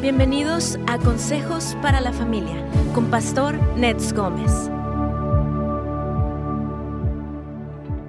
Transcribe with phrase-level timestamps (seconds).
[0.00, 4.70] Bienvenidos a Consejos para la Familia con Pastor Nets Gómez.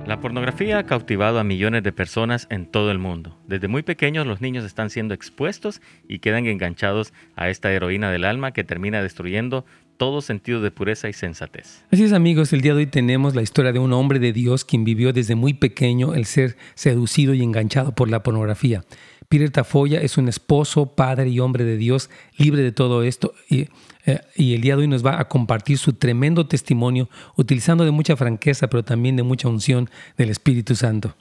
[0.06, 3.40] La pornografía ha cautivado a millones de personas en todo el mundo.
[3.48, 8.26] Desde muy pequeños los niños están siendo expuestos y quedan enganchados a esta heroína del
[8.26, 9.66] alma que termina destruyendo
[10.00, 11.84] todo sentido de pureza y sensatez.
[11.92, 14.64] Así es amigos, el día de hoy tenemos la historia de un hombre de Dios
[14.64, 18.86] quien vivió desde muy pequeño el ser seducido y enganchado por la pornografía.
[19.28, 23.34] Peter Tafoya es un esposo, padre y hombre de Dios, libre de todo esto.
[23.50, 23.68] Y,
[24.06, 27.92] eh, y, el día de hoy nos va a compartir su tremendo testimonio, utilizando de
[27.92, 31.14] mucha franqueza, pero también de mucha unción del Espíritu Santo.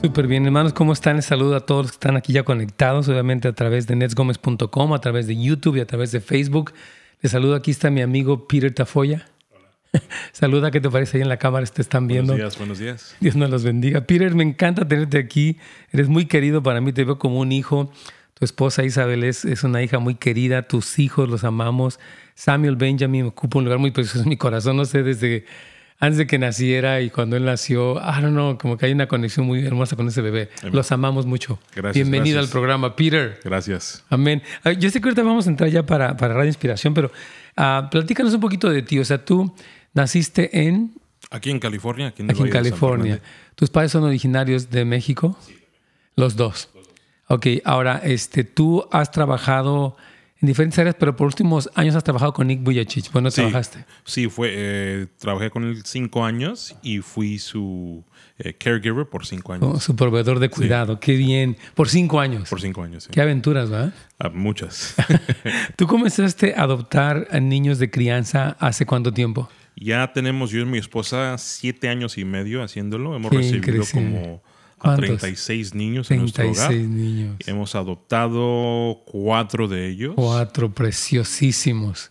[0.00, 1.16] Súper bien, hermanos, ¿cómo están?
[1.16, 4.94] Les saludo a todos los que están aquí ya conectados, obviamente a través de netsgomez.com,
[4.94, 6.72] a través de YouTube y a través de Facebook.
[7.20, 9.28] Les saludo, aquí está mi amigo Peter Tafoya.
[9.50, 9.72] Hola.
[10.32, 11.66] Saluda, ¿qué te parece ahí en la cámara?
[11.66, 12.32] Te están viendo.
[12.32, 13.16] Buenos días, buenos días.
[13.18, 14.02] Dios nos los bendiga.
[14.02, 15.56] Peter, me encanta tenerte aquí.
[15.90, 17.90] Eres muy querido para mí, te veo como un hijo.
[18.34, 21.98] Tu esposa Isabel es, es una hija muy querida, tus hijos los amamos.
[22.36, 25.44] Samuel Benjamin ocupa un lugar muy precioso en mi corazón, no sé, desde
[26.00, 29.08] antes de que naciera y cuando él nació, I don't know, como que hay una
[29.08, 30.48] conexión muy hermosa con ese bebé.
[30.60, 30.74] Amén.
[30.74, 31.58] Los amamos mucho.
[31.74, 31.94] Gracias.
[31.94, 32.44] Bienvenido gracias.
[32.44, 33.40] al programa, Peter.
[33.44, 34.04] Gracias.
[34.08, 34.42] Amén.
[34.78, 37.10] Yo sé que ahorita vamos a entrar ya para, para Radio Inspiración, pero
[37.56, 38.98] uh, platícanos un poquito de ti.
[39.00, 39.52] O sea, tú
[39.92, 40.94] naciste en...
[41.30, 42.08] Aquí en California.
[42.08, 43.20] Aquí en, aquí en California.
[43.56, 45.36] ¿Tus padres son originarios de México?
[45.44, 45.58] Sí.
[46.14, 46.70] Los dos.
[46.74, 46.94] Los dos.
[47.26, 49.96] Ok, ahora, este, tú has trabajado
[50.40, 53.10] en diferentes áreas, pero por últimos años has trabajado con Nick Buyachich.
[53.10, 53.84] Bueno, sí, trabajaste.
[54.04, 58.04] Sí, fue, eh, trabajé con él cinco años y fui su
[58.38, 59.68] eh, caregiver por cinco años.
[59.68, 61.00] Oh, su proveedor de cuidado, sí.
[61.02, 61.56] qué bien.
[61.74, 62.48] Por cinco años.
[62.48, 63.10] Por cinco años, sí.
[63.12, 63.92] Qué aventuras, ¿verdad?
[64.18, 64.94] Ah, muchas.
[65.76, 69.48] ¿Tú comenzaste a adoptar a niños de crianza hace cuánto tiempo?
[69.74, 73.14] Ya tenemos yo y mi esposa siete años y medio haciéndolo.
[73.14, 74.42] Hemos recibido como
[74.80, 76.74] a 36 niños 36 en nuestro hogar.
[76.88, 77.36] niños.
[77.46, 80.14] Hemos adoptado cuatro de ellos.
[80.16, 82.10] Cuatro preciosísimos.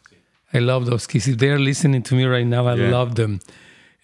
[0.53, 1.28] I love those kids.
[1.28, 2.90] If they're listening to me right now, I Yeah.
[2.92, 3.40] love them.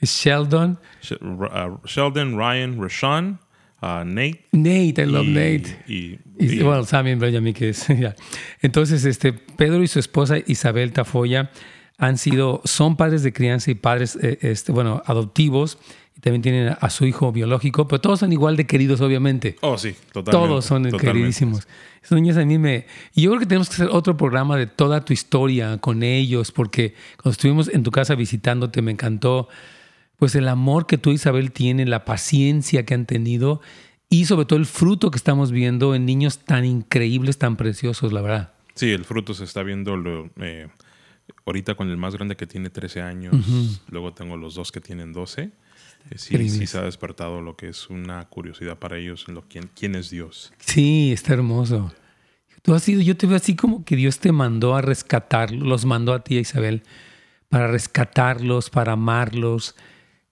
[0.01, 0.77] It's Sheldon.
[1.01, 3.39] Sh- uh, Sheldon, Ryan, Rashawn,
[3.81, 4.45] uh, Nate.
[4.51, 5.83] Nate, I love y- Nate.
[5.87, 7.87] Y, Y, y- bueno, Sammy Benjamin, que es.
[7.99, 8.15] ya.
[8.61, 11.51] Entonces, este, Pedro y su esposa Isabel Tafoya
[11.97, 15.77] han sido, son padres de crianza y padres, eh, este, bueno, adoptivos.
[16.23, 19.57] También tienen a su hijo biológico, pero todos son igual de queridos, obviamente.
[19.59, 20.31] oh, sí, totalmente.
[20.31, 21.05] Todos son totalmente.
[21.05, 21.67] queridísimos.
[22.01, 22.85] Esos niños a mí me...
[23.13, 26.53] Y yo creo que tenemos que hacer otro programa de toda tu historia con ellos,
[26.53, 29.49] porque cuando estuvimos en tu casa visitándote me encantó
[30.15, 33.59] pues el amor que tú Isabel tiene, la paciencia que han tenido
[34.07, 38.21] y sobre todo el fruto que estamos viendo en niños tan increíbles, tan preciosos, la
[38.21, 38.53] verdad.
[38.75, 40.69] Sí, el fruto se está viendo lo, eh,
[41.45, 43.35] ahorita con el más grande que tiene 13 años.
[43.89, 45.51] Luego tengo los dos que tienen 12.
[46.09, 49.43] Eh, sí, sí se ha despertado lo que es una curiosidad para ellos en lo
[49.47, 50.53] quién, quién es Dios.
[50.59, 51.93] Sí, está hermoso.
[52.61, 55.85] Tú has sido, yo te veo así como que Dios te mandó a rescatarlos, los
[55.85, 56.83] mandó a ti, Isabel,
[57.49, 59.75] para rescatarlos, para amarlos.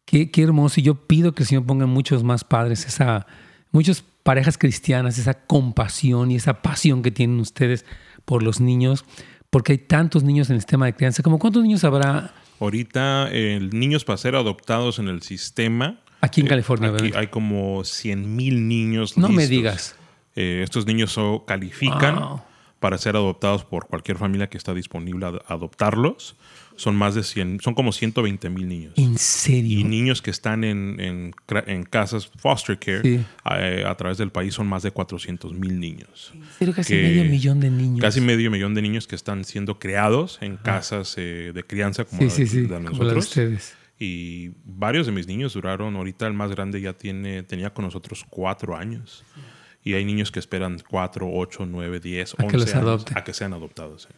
[0.05, 0.79] Qué, qué hermoso.
[0.79, 3.27] Y yo pido que el Señor ponga en muchos más padres esa,
[3.71, 7.85] muchas parejas cristianas, esa compasión y esa pasión que tienen ustedes
[8.25, 9.03] por los niños,
[9.49, 11.23] porque hay tantos niños en el sistema de crianza.
[11.23, 15.99] ¿Cómo cuántos niños habrá Ahorita, eh, niños para ser adoptados en el sistema.
[16.21, 16.89] aquí en eh, California?
[16.89, 17.19] aquí ¿verdad?
[17.19, 19.17] hay como 100 mil niños.
[19.17, 19.95] no me digas.
[20.35, 22.41] Eh, estos niños so- califican Wow.
[22.79, 26.35] para ser adoptados por cualquier familia que está disponible a adoptarlos.
[26.75, 28.93] Son más de 100, son como 120 mil niños.
[28.97, 29.85] ¿En Y serio?
[29.87, 33.19] niños que están en, en, casas foster care Sí.
[33.51, 36.31] eh, a través del país son más de 400 mil niños.
[36.33, 36.73] ¿En serio?
[36.73, 38.01] Casi que- medio millón de niños.
[38.01, 42.21] Casi medio millón de niños que están siendo creados en casas eh, de crianza como
[42.29, 43.75] Sí, la sí, de, Como la ustedes.
[43.99, 48.25] y varios de mis niños duraron, ahorita el más grande ya tiene, tenía con nosotros
[48.29, 49.23] cuatro años.
[49.83, 53.17] Y hay niños que esperan cuatro, ocho, nueve, diez, A que once los años adopten.
[53.17, 54.07] a que sean adoptados.
[54.09, 54.13] eh.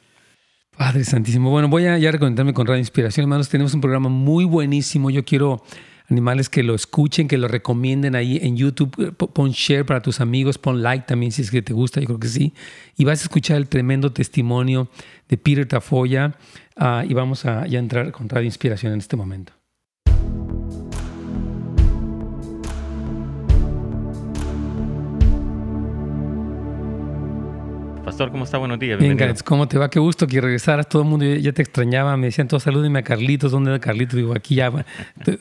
[0.77, 1.49] Padre Santísimo.
[1.51, 3.49] Bueno, voy a ya recomendarme con Radio Inspiración, hermanos.
[3.49, 5.09] Tenemos un programa muy buenísimo.
[5.09, 5.63] Yo quiero
[6.09, 8.93] animales que lo escuchen, que lo recomienden ahí en YouTube.
[8.99, 11.99] Eh, po- Pon share para tus amigos, pon like también si es que te gusta,
[12.01, 12.53] yo creo que sí.
[12.97, 14.89] Y vas a escuchar el tremendo testimonio
[15.29, 16.35] de Peter Tafoya.
[16.75, 19.53] ah, y vamos a ya entrar con Radio Inspiración en este momento.
[28.03, 28.57] Pastor, ¿cómo está?
[28.57, 28.99] Buenos días.
[28.99, 29.27] Bien, bienvenido.
[29.33, 29.89] Gareth, ¿cómo te va?
[29.89, 30.89] Qué gusto que regresaras.
[30.89, 32.15] Todo el mundo ya- te extrañaba.
[32.17, 33.51] Me decían todos, salúdenme a Carlitos.
[33.51, 34.15] ¿Dónde era Carlitos?
[34.17, 34.69] Digo, aquí ya.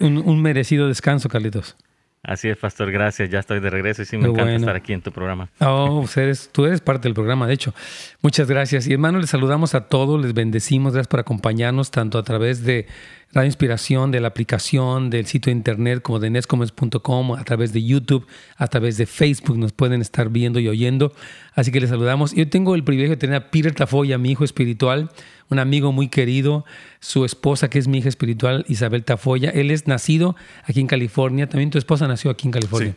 [0.00, 1.76] Un, un merecido descanso, Carlitos.
[2.22, 3.30] Así es, Pastor, gracias.
[3.30, 4.58] Ya estoy de regreso y sí me encanta bueno.
[4.58, 5.48] estar aquí en tu programa.
[5.58, 7.74] Oh, pues eres- tú eres parte del programa, de hecho.
[8.22, 8.86] Muchas gracias.
[8.86, 12.86] Y hermanos, les saludamos a todos, les bendecimos, gracias por acompañarnos tanto a través de
[13.34, 18.26] Radio Inspiración, de la aplicación, del sitio de internet como de a través de YouTube,
[18.58, 21.14] a través de Facebook, nos pueden estar viendo y oyendo.
[21.54, 22.34] Así que les saludamos.
[22.34, 25.10] Yo tengo el privilegio de tener a Peter Tafoya, mi hijo espiritual,
[25.48, 26.66] un amigo muy querido,
[27.00, 29.48] su esposa, que es mi hija espiritual, Isabel Tafoya.
[29.48, 32.96] Él es nacido aquí en California, también tu esposa nació aquí en California.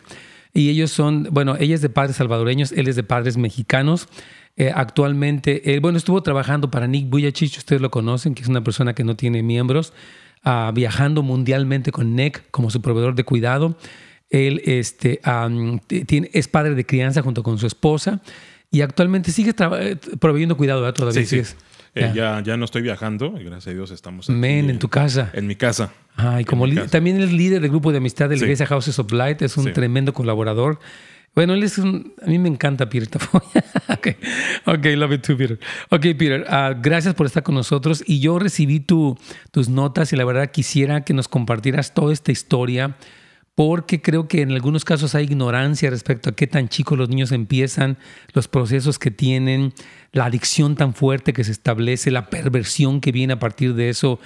[0.53, 4.09] Y ellos son, bueno, ella es de padres salvadoreños, él es de padres mexicanos.
[4.57, 8.63] Eh, actualmente, él, bueno, estuvo trabajando para Nick Buyachich, ustedes lo conocen, que es una
[8.63, 9.93] persona que no tiene miembros
[10.73, 13.77] viajando mundialmente con NEC como su proveedor de cuidado.
[14.29, 15.21] Él este,
[16.07, 18.21] tiene, es padre de crianza junto con su esposa
[18.71, 21.25] y actualmente sigue eh, proveyendo cuidado todavía.
[21.25, 21.55] Sí, sí.
[21.93, 22.41] Eh, ya.
[22.43, 22.57] ya.
[22.57, 25.29] no estoy viajando, gracias a Dios estamos aquí, Men, en tu casa.
[25.33, 25.93] En mi casa.
[26.17, 29.11] Ah, y como también es líder del grupo de amistad de la iglesia Houses of
[29.13, 30.79] Light, es un tremendo colaborador.
[31.35, 33.63] Bueno, él es un, a mí me encanta Peter Tafoya.
[34.65, 35.59] ok, love it too, Peter.
[35.89, 38.03] Ok, Peter, uh, gracias por estar con nosotros.
[38.07, 39.17] Y yo recibí tu,
[39.51, 42.95] tus notas y la verdad quisiera que nos compartieras toda esta historia
[43.55, 47.31] porque creo que en algunos casos hay ignorancia respecto a qué tan chicos los niños
[47.31, 47.97] empiezan,
[48.33, 49.73] los procesos que tienen,
[50.11, 54.19] la adicción tan fuerte que se establece, la perversión que viene a partir de eso.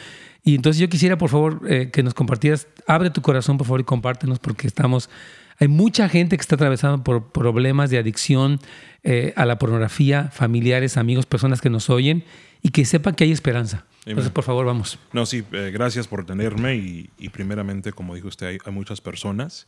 [0.44, 3.81] Y entonces yo quisiera, por favor, eh, que nos compartieras, abre tu corazón, por favor,
[3.81, 5.11] y compártenos, porque estamos
[5.59, 8.59] hay mucha gente que está atravesando por problemas de adicción
[9.03, 12.23] eh, a la pornografía, familiares, amigos, personas que nos oyen
[12.61, 13.85] y que sepan que hay esperanza.
[14.06, 14.97] Entonces, por favor, vamos.
[15.13, 19.67] No, sí, eh, gracias por tenerme y, primeramente, como dijo usted, hay, muchas personas.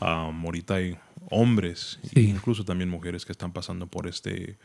[0.00, 0.96] ahorita hay
[1.30, 4.58] hombres e incluso también mujeres que están pasando por este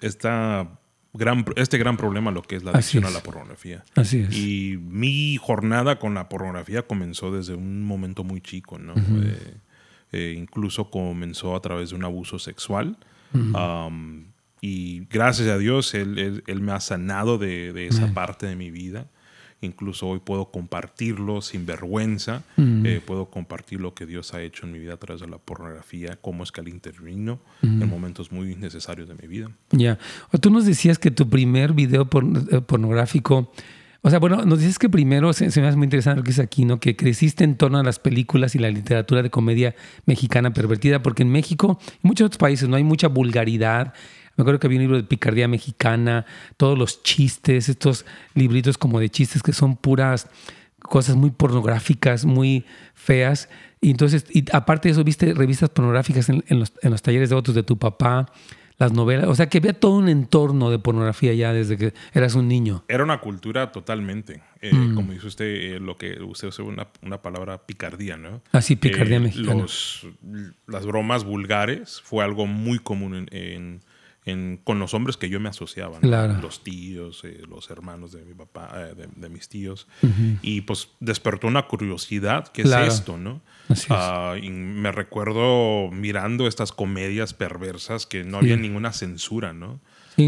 [0.00, 0.68] esta
[1.12, 3.84] gran, este gran problema lo que es la adicción a la pornografía.
[3.94, 4.36] Así es.
[4.36, 8.94] Y mi jornada con la pornografía comenzó desde un momento muy chico, ¿no?
[8.96, 9.56] Eh,
[10.12, 12.96] eh, incluso comenzó a través de un abuso sexual.
[14.60, 18.70] y gracias a Dios, él, él, me ha sanado de, de esa parte de mi
[18.70, 19.06] vida.
[19.62, 22.42] Incluso hoy puedo compartirlo sin vergüenza.
[22.56, 22.84] Mm.
[22.84, 25.38] Eh, puedo compartir lo que Dios ha hecho en mi vida a través de la
[25.38, 27.88] pornografía, cómo es que Él intervino en mm.
[27.88, 29.50] momentos muy necesarios de mi vida.
[29.70, 29.98] Ya.
[30.40, 33.52] Tú nos decías que tu primer video eh, pornográfico.
[34.04, 36.42] O sea, bueno, nos dices que primero, se, me hace muy interesante lo que dice
[36.42, 36.80] aquí, ¿no?
[36.80, 39.76] Que creciste en torno a las películas y la literatura de comedia
[40.06, 43.94] mexicana pervertida, porque en México y muchos otros países no hay mucha vulgaridad,
[44.36, 46.26] me acuerdo que había un libro de picardía mexicana,
[46.56, 50.28] todos los chistes, estos libritos como de chistes que son puras
[50.78, 52.64] cosas muy pornográficas, muy
[52.94, 53.48] feas.
[53.80, 57.36] Y entonces, y aparte de eso, viste revistas pornográficas en, los, en los talleres de
[57.36, 58.26] otros de tu papá
[58.78, 59.26] las novelas.
[59.28, 62.84] O sea, que había todo un entorno de pornografía ya desde que eras un niño.
[62.88, 64.42] Era una cultura totalmente.
[64.60, 64.94] Eh, mm.
[64.94, 68.42] Como dice usted, eh, lo que usted usa una, una, palabra picardía, ¿no?
[68.52, 69.66] Ah, sí, picardía eh, mexicana.
[70.66, 73.80] las bromas vulgares fue algo muy común en
[74.62, 75.98] con los hombres que yo me asociaba,
[76.40, 79.88] los tíos, eh, los hermanos de mi papá, eh, de, mis tíos,
[80.42, 83.40] y pues despertó una curiosidad, ¿qué es esto, no?
[83.90, 89.80] Ah, y me recuerdo mirando estas comedias perversas que no había ninguna censura, ¿no?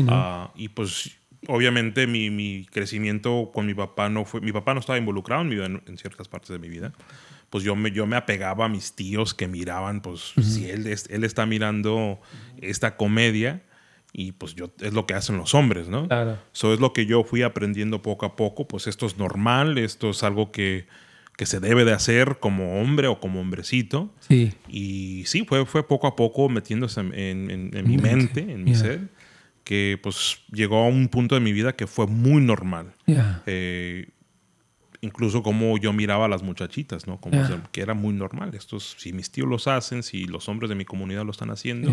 [0.09, 1.17] Ah, y pues
[1.47, 5.63] obviamente mi, crecimiento con mi papá no fue, mi papá no estaba involucrado en mi
[5.63, 6.93] en, ciertas partes de mi vida,
[7.49, 11.23] pues yo me, yo me apegaba a mis tíos que miraban, pues si él, él
[11.23, 12.21] está mirando
[12.61, 13.63] esta comedia,
[14.17, 16.07] y pues yo es lo que hacen los hombres, ¿no?
[16.07, 16.39] Claro.
[16.55, 20.11] Eso es lo que yo fui aprendiendo poco a poco, pues esto es normal, esto
[20.11, 20.87] es algo que,
[21.37, 24.15] que se debe de hacer como hombre o como hombrecito.
[24.21, 24.53] Sí.
[24.69, 29.09] Y sí, fue, fue poco a poco metiéndose en, mi mente, en mi ser,
[29.65, 32.93] que pues llegó a un punto de mi vida que fue muy normal.
[33.47, 34.11] Eh,
[35.01, 37.21] incluso como yo miraba a las muchachitas, ¿no?
[37.21, 37.37] Como
[37.73, 38.55] que era muy normal.
[38.55, 41.93] Estos, si mis tíos los hacen, si los hombres de mi comunidad lo están haciendo,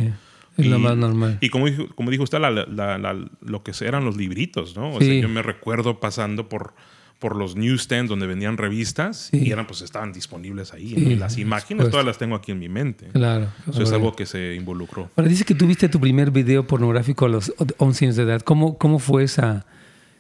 [0.58, 1.38] es lo más normal.
[1.42, 4.94] Y como, dijo, como dijo usted, lo que eran los libritos, ¿no?
[4.94, 6.74] O sea, yo me recuerdo pasando por,
[7.20, 10.94] por los newsstands donde vendían revistas y eran, pues estaban disponibles ahí.
[10.96, 13.08] Y las imágenes todas las tengo aquí en mi mente.
[13.14, 13.48] Claro.
[13.70, 15.10] Eso es algo que se involucró.
[15.16, 18.42] Ahora dice que tuviste tu primer video pornográfico a los 11 años de edad.
[18.42, 19.66] ¿Cómo, cómo fue esa...?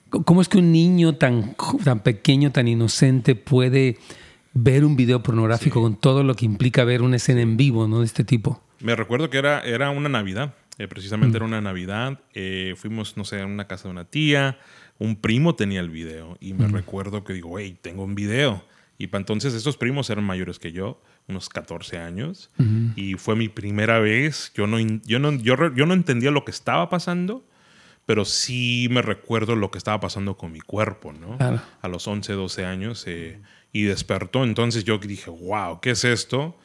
[0.09, 3.97] ¿Cómo es que un niño tan, tan pequeño, tan inocente puede
[4.53, 7.99] ver un video pornográfico con todo lo que implica ver una escena en vivo, ¿no?
[7.99, 8.61] De este tipo.
[8.83, 12.19] Me recuerdo que era, era una Navidad, eh, precisamente era una Navidad.
[12.33, 14.59] Eh, fuimos, no sé, a una casa de una tía,
[14.97, 18.63] un primo tenía el video y me recuerdo que digo, hey, tengo un video.
[18.97, 22.51] Y para entonces esos primos eran mayores que yo, unos 14 años,
[22.95, 24.51] y fue mi primera vez.
[24.53, 27.43] Yo no, yo, no, yo, yo no entendía lo que estaba pasando,
[28.05, 31.37] pero sí me recuerdo lo que estaba pasando con mi cuerpo, ¿no?
[31.81, 33.03] A los 11, 12 años.
[33.07, 33.41] Eh,
[33.73, 34.43] y despertó.
[34.43, 36.57] Entonces yo dije, wow, ¿qué es esto?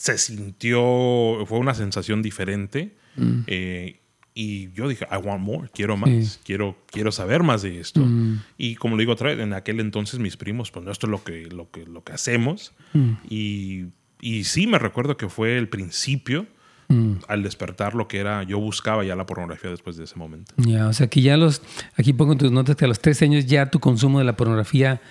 [0.00, 2.96] Se sintió, fue una sensación diferente.
[3.16, 3.40] Mm.
[3.46, 4.00] Eh,
[4.32, 8.00] Y yo dije, I want more, quiero más, quiero, quiero saber más de esto.
[8.00, 8.40] Mm.
[8.56, 11.22] Y como le digo otra vez, en aquel entonces mis primos, pues esto es lo
[11.22, 12.72] que, lo que, lo que hacemos.
[12.94, 13.10] Mm.
[13.28, 13.86] Y,
[14.22, 16.46] y, sí me recuerdo que fue el principio
[16.88, 17.16] mm.
[17.28, 20.54] al despertar lo que era, yo buscaba ya la pornografía después de ese momento.
[20.56, 21.60] Ya, o sea que ya los,
[21.96, 25.02] aquí pongo tus notas que a los tres años ya tu consumo de la pornografía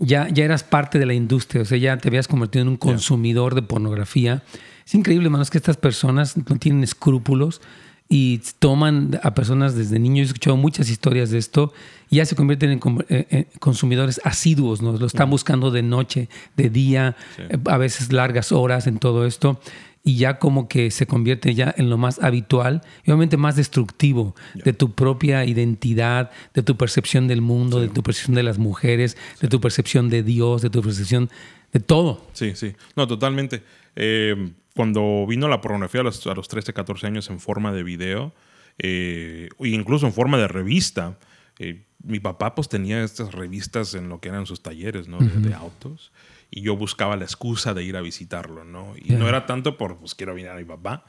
[0.00, 2.76] ya, ya eras parte de la industria, o sea, ya te habías convertido en un
[2.76, 4.42] consumidor de pornografía.
[4.84, 7.60] Es increíble, hermanos, que estas personas no tienen escrúpulos
[8.08, 10.24] y toman a personas desde niños.
[10.24, 11.72] He escuchado muchas historias de esto
[12.08, 14.92] y ya se convierten en, eh, consumidores asiduos, ¿no?
[14.96, 19.60] Lo están buscando de noche, de día, eh, a veces largas horas en todo esto
[20.02, 24.34] y ya como que se convierte ya en lo más habitual y obviamente más destructivo
[24.54, 29.16] de tu propia identidad, de tu percepción del mundo, de tu percepción de las mujeres,
[29.40, 31.28] de tu percepción de Dios, de tu percepción
[31.72, 32.26] de todo.
[32.32, 32.74] Sí, sí.
[32.96, 33.62] No, totalmente.
[33.94, 37.82] Eh, cuando vino la pornografía a los, a los 13, 14 años en forma de
[37.82, 38.32] video,
[38.78, 41.18] eh, incluso en forma de revista,
[41.58, 45.18] eh, mi papá pues tenía estas revistas en lo que eran sus talleres ¿no?
[45.18, 46.10] de autos
[46.50, 48.94] y yo buscaba la excusa de ir a visitarlo, ¿no?
[48.96, 51.04] Y no era tanto por, pues quiero venir a mi papá,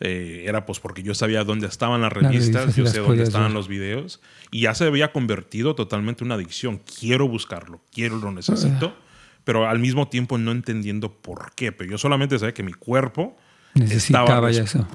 [0.00, 3.68] eh, era pues porque yo sabía dónde estaban las revistas, yo sé dónde estaban los
[3.68, 4.20] videos,
[4.50, 6.80] y ya se había convertido totalmente en una adicción.
[6.98, 8.96] Quiero buscarlo, quiero, lo necesito,
[9.44, 11.70] pero al mismo tiempo no entendiendo por qué.
[11.70, 13.36] Pero yo solamente sabía que mi cuerpo
[13.74, 14.50] estaba,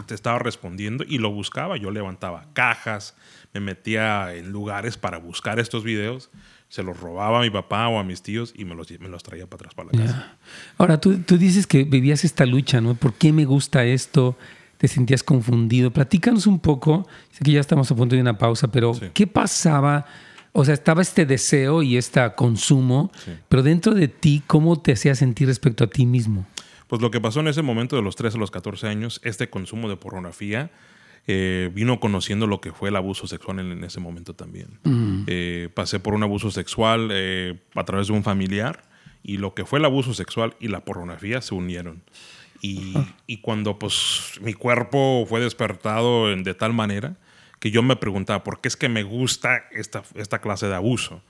[0.10, 1.78] estaba respondiendo y lo buscaba.
[1.78, 3.16] Yo levantaba cajas,
[3.54, 6.32] me metía en lugares para buscar estos videos
[6.70, 9.24] se los robaba a mi papá o a mis tíos y me los, me los
[9.24, 10.38] traía para atrás para la casa.
[10.78, 12.96] Ahora, tú, tú, dices que vivías esta lucha, ¿no?
[12.96, 14.38] ¿Por qué me gusta esto?
[14.78, 15.92] ¿Te sentías confundido?
[15.92, 20.06] Platícanos un poco, sé que ya estamos a punto de una pausa, pero ¿qué pasaba?
[20.52, 23.12] O sea, estaba este deseo y este consumo,
[23.48, 26.46] pero dentro de ti, ¿cómo te hacía sentir respecto a ti mismo?
[26.88, 29.50] Pues lo que pasó en ese momento de los 13 a los 14 años, este
[29.50, 30.72] consumo de pornografía,
[31.28, 34.80] eh, vino conociendo lo que fue el abuso sexual en, ese momento también.
[35.28, 38.84] Eh, pasé por un abuso sexual eh, a través de un familiar
[39.24, 42.04] y lo que fue el abuso sexual y la pornografía se unieron.
[42.62, 42.94] Y,
[43.28, 47.18] y cuando pues mi cuerpo fue despertado de tal manera
[47.60, 51.24] que yo me preguntaba, ¿por qué es que me gusta esta, esta clase de abuso?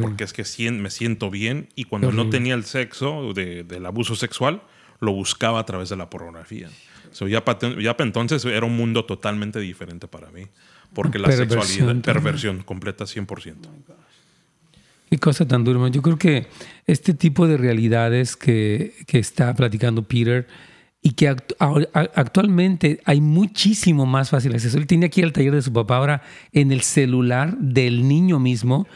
[0.00, 4.62] porque es que me siento bien y cuando no tenía el sexo del abuso sexual,
[5.02, 6.70] lo buscaba a través de la pornografía
[7.20, 7.44] ya,
[7.80, 10.46] ya entonces era un mundo totalmente diferente para mí.
[10.92, 13.54] Porque la sexualidad, perversión completa 100%.
[15.10, 15.88] Qué cosa tan dura.
[15.88, 16.48] Yo creo que
[16.86, 20.46] este tipo de realidades que, que está platicando Peter
[21.02, 24.76] y que actualmente hay muchísimo más fácil acceso.
[24.78, 28.86] Él tiene aquí el taller de su papá ahora en el celular del niño mismo.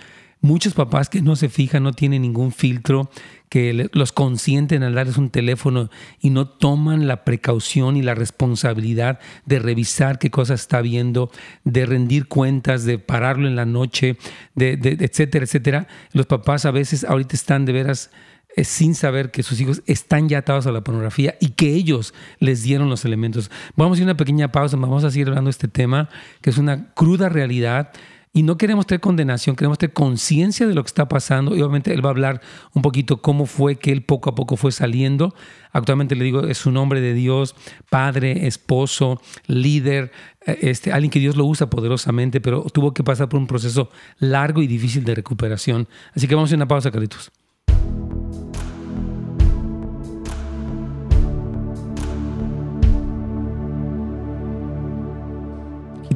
[0.43, 3.11] Muchos papás que no se fijan, no tienen ningún filtro,
[3.49, 5.89] que los consienten al darles un teléfono
[6.21, 11.31] y no toman la precaución y la responsabilidad de revisar qué cosa está viendo,
[11.65, 14.17] de rendir cuentas, de pararlo en la noche,
[14.55, 15.87] de, etcétera, etcétera.
[16.13, 18.11] Los papás a veces ahorita están de veras
[18.57, 22.15] eh, sin saber que sus hijos están ya atados a la pornografía y que ellos
[22.41, 23.51] les dieron los elementos.
[23.77, 26.09] Vamos a ir a una pequeña pausa, vamos a seguir hablando de este tema,
[26.41, 27.93] que es una cruda realidad
[28.37, 31.57] y no queremos tener condenación, queremos tener conciencia de lo que está pasando.
[31.57, 32.43] Y obviamente él va a hablar
[32.75, 35.35] un poquito cómo fue que él poco a poco fue saliendo.
[35.73, 37.55] Actualmente le digo, es un hombre de Dios,
[37.89, 40.13] padre, esposo, líder,
[40.45, 43.89] eh, este, alguien que Dios lo usa poderosamente, pero tuvo que pasar por un proceso
[44.19, 45.89] largo y difícil de recuperación.
[46.15, 47.33] Así que vamos a una pausa, Carlitos.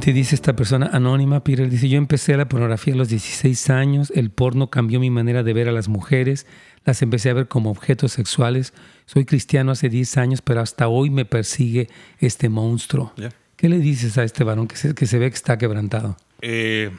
[0.00, 4.12] Te dice esta persona anónima, Peter, dice, yo empecé la pornografía a los 16 años,
[4.14, 6.46] el porno cambió mi manera de ver a las mujeres,
[6.84, 8.72] las empecé a ver como objetos sexuales,
[9.06, 11.88] soy cristiano hace 10 años, pero hasta hoy me persigue
[12.18, 13.12] este monstruo.
[13.56, 16.16] ¿Qué le dices a este varón que se, que se ve que está quebrantado?
[16.40, 16.90] Eh,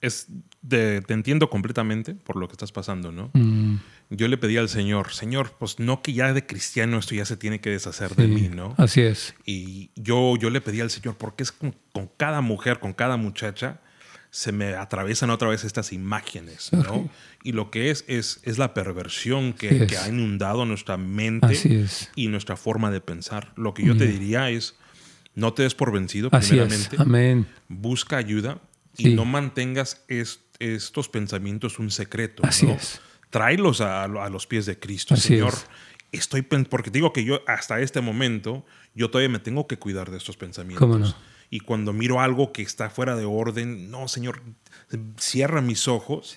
[0.00, 0.28] es
[0.68, 3.30] te entiendo completamente por lo que estás pasando, ¿no?
[3.34, 3.76] Mm.
[4.14, 7.36] Yo le pedí al Señor, Señor, pues no que ya de cristiano esto ya se
[7.36, 8.74] tiene que deshacer de mí, ¿no?
[8.76, 9.34] Así es.
[9.46, 11.74] Y yo, yo le pedí al Señor, porque es con,
[12.18, 13.80] cada mujer, con cada muchacha,
[14.30, 17.08] se me atravesan otra vez estas imágenes, ¿no?
[17.42, 22.28] Y lo que es, es, es la perversión que, que, ha inundado nuestra mente y
[22.28, 23.52] nuestra forma de pensar.
[23.56, 24.76] Lo que yo te diría es,
[25.34, 26.96] no te des por vencido, primeramente.
[26.98, 27.46] Amén.
[27.68, 28.60] Busca ayuda
[28.96, 32.42] y no mantengas esto estos pensamientos un secreto.
[32.46, 33.00] Así es.
[33.32, 35.54] Tráelos a, los pies de Cristo, Señor.
[36.12, 38.62] Estoy porque digo que yo hasta este momento
[38.94, 41.16] yo todavía me tengo que cuidar de estos pensamientos.
[41.48, 44.42] Y cuando miro algo que está fuera de orden, no, Señor,
[45.16, 46.36] cierra mis ojos.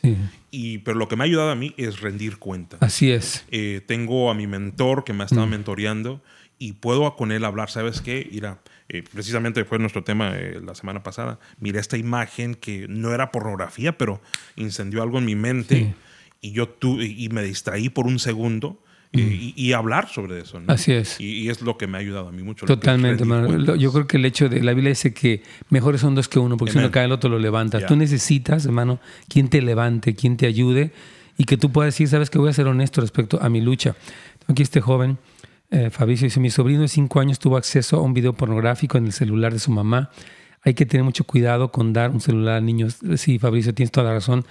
[0.52, 2.78] Y, pero lo que me ha ayudado a mí es rendir cuenta.
[2.80, 3.44] Así es.
[3.52, 5.50] Eh, tengo a mi mentor que me ha estado mm.
[5.50, 6.24] mentoreando
[6.58, 8.30] y puedo con él hablar, ¿sabes qué?
[8.32, 13.14] Mira, eh, precisamente fue nuestro tema eh, la semana pasada, miré esta imagen que no
[13.14, 14.22] era pornografía, pero
[14.56, 15.94] incendió algo en mi mente
[16.46, 18.80] y yo tu, y me distraí por un segundo
[19.18, 20.60] y, hablar sobre eso.
[20.60, 20.72] ¿no?
[20.72, 21.20] Así es.
[21.20, 22.66] Y, es lo que me ha ayudado a mí mucho.
[22.66, 23.76] Totalmente, hermano.
[23.76, 26.58] Yo creo que el hecho de la Biblia dice que mejores son dos que uno,
[26.58, 27.86] porque si uno cae el otro lo levanta.
[27.86, 30.92] Tú necesitas, hermano, quien te levante, quien te ayude
[31.38, 33.96] y que tú puedas decir, sabes que voy a ser honesto respecto a mi lucha.
[34.48, 35.18] Aquí este joven,
[35.72, 39.06] eh, Fabricio, dice, mi sobrino de cinco años tuvo acceso a un video pornográfico en
[39.06, 40.12] el celular de su mamá.
[40.64, 42.98] Hay que tener mucho cuidado con dar un celular a niños.
[43.18, 44.46] Sí, Fabricio, tienes toda la razón.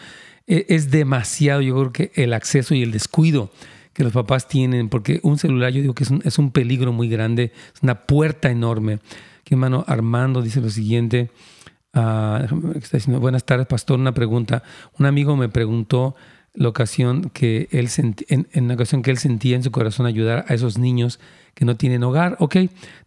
[0.46, 3.50] E, es demasiado, yo creo que el acceso y el descuido
[3.92, 6.92] que los papás tienen, porque un celular yo digo que es un, es un peligro
[6.92, 8.98] muy grande, es una puerta enorme.
[9.40, 11.30] Aquí hermano Armando dice lo siguiente,
[12.92, 14.62] diciendo, buenas tardes pastor, una pregunta.
[14.98, 16.16] Un amigo me preguntó
[16.54, 20.44] la ocasión que él en, en, la ocasión que él sentía en su corazón ayudar
[20.48, 21.20] a esos niños
[21.54, 22.56] que no tienen hogar, ok,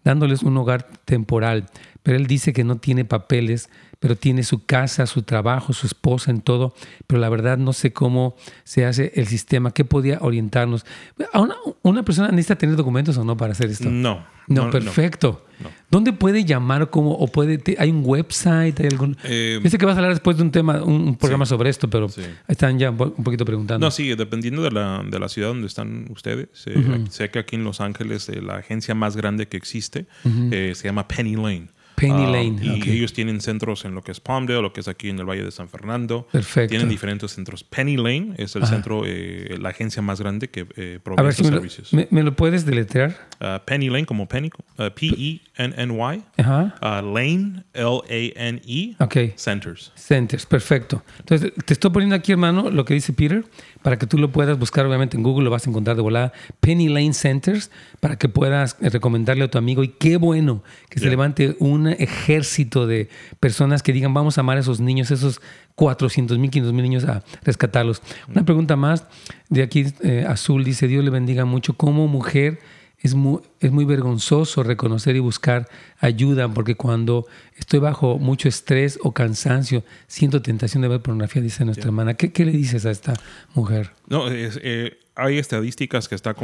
[0.03, 1.69] dándoles un hogar temporal,
[2.07, 6.31] pero él dice que no tiene papeles pero tiene su casa, su trabajo, su esposa
[6.31, 6.73] en todo,
[7.05, 10.85] pero la verdad no sé cómo se hace el sistema, qué podía orientarnos.
[11.33, 13.89] ¿Una, una persona necesita tener documentos o no para hacer esto?
[13.89, 14.25] No.
[14.47, 15.45] No, perfecto.
[15.91, 16.89] ¿Dónde puede llamar?
[16.89, 18.79] Como, o puede, ¿Hay un website?
[18.79, 21.69] Hay algún, eh, Dice que vas a hablar después de un tema, un, programa sobre
[21.69, 22.07] esto, pero
[22.47, 23.85] están ya un poquito preguntando.
[23.85, 26.47] No, sí, dependiendo de la, de la ciudad donde están ustedes.
[26.67, 30.81] Eh, sé que aquí en Los Ángeles eh, la agencia más grande que existe se
[30.81, 31.67] llama Penny Lane.
[31.97, 32.57] Penny ah, Lane.
[32.61, 35.25] y ellos tienen centros en lo que es Palmdale, lo que es aquí en el
[35.25, 36.27] Valle de San Fernando.
[36.31, 36.69] Perfecto.
[36.69, 37.63] Tienen diferentes centros.
[37.63, 41.91] Penny Lane es el centro, eh, la agencia más grande que eh, provee estos servicios.
[41.93, 43.17] Me, lo puedes deletrear?
[43.41, 46.23] Uh, Penny Lane, como Penny, uh, P-E-N-N-Y.
[46.37, 47.01] Ajá.
[47.01, 48.95] Lane, L-A-N-E.
[48.99, 49.35] Ok.
[49.35, 49.91] Centers.
[49.95, 51.03] Centers, perfecto.
[51.19, 53.43] Entonces, te estoy poniendo aquí, hermano, lo que dice Peter,
[53.81, 56.33] para que tú lo puedas buscar, obviamente en Google lo vas a encontrar de volada.
[56.59, 59.83] Penny Lane Centers, para que puedas eh, recomendarle a tu amigo.
[59.83, 64.57] Y qué bueno que se levante un ejército de personas que digan, vamos a amar
[64.57, 65.41] a esos niños, esos
[65.75, 68.01] 400 mil, 500 mil niños a rescatarlos.
[68.27, 69.05] Una pregunta más
[69.49, 71.73] de aquí, eh, Azul dice, Dios le bendiga mucho.
[71.73, 72.59] Como mujer
[72.99, 75.67] es muy, es muy vergonzoso reconocer y buscar
[75.99, 81.63] ayuda, porque cuando estoy bajo mucho estrés o cansancio, siento tentación de ver pornografía, dice
[81.63, 82.15] nuestra hermana.
[82.15, 83.13] ¿Qué, ¿Qué, le dices a esta
[83.53, 83.91] mujer?
[84.07, 86.35] No, es, eh, hay estadísticas que está,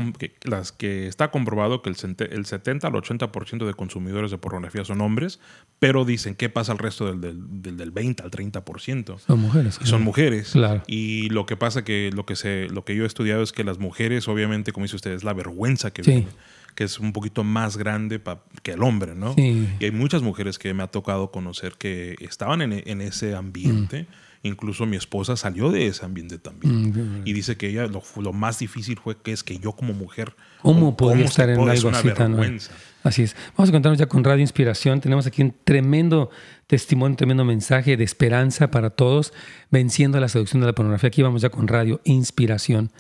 [0.43, 1.95] las que está comprobado que el,
[2.31, 5.39] el 70 al 80% de consumidores de pornografía son hombres,
[5.79, 7.21] pero dicen, ¿qué pasa al resto del,
[7.61, 9.19] del, del 20 al 30%?
[9.19, 9.79] Son mujeres.
[9.83, 10.51] Son mujeres.
[10.51, 10.81] Claro.
[10.87, 13.63] Y lo que pasa que lo que, se, lo que yo he estudiado es que
[13.63, 16.27] las mujeres, obviamente, como dice usted, es la vergüenza que viene
[16.75, 18.21] que es un poquito más grande
[18.61, 19.33] que el hombre, ¿no?
[19.35, 19.67] Sí.
[19.79, 24.03] Y hay muchas mujeres que me ha tocado conocer que estaban en, en ese ambiente.
[24.03, 24.23] Mm.
[24.45, 26.89] Incluso mi esposa salió de ese ambiente también.
[26.89, 29.93] Mm, y dice que ella lo, lo, más difícil fue que es que yo como
[29.93, 30.35] mujer...
[30.61, 32.59] ¿Cómo, podía estar en algo así tan...
[33.03, 33.37] Así es.
[33.57, 34.99] Vamos a contarnos ya con Radio Inspiración.
[34.99, 36.29] Tenemos aquí un tremendo
[36.67, 39.33] testimonio, un tremendo mensaje de esperanza para todos,
[39.71, 41.07] venciendo la seducción de la pornografía.
[41.07, 42.91] Aquí vamos ya con Radio Inspiración.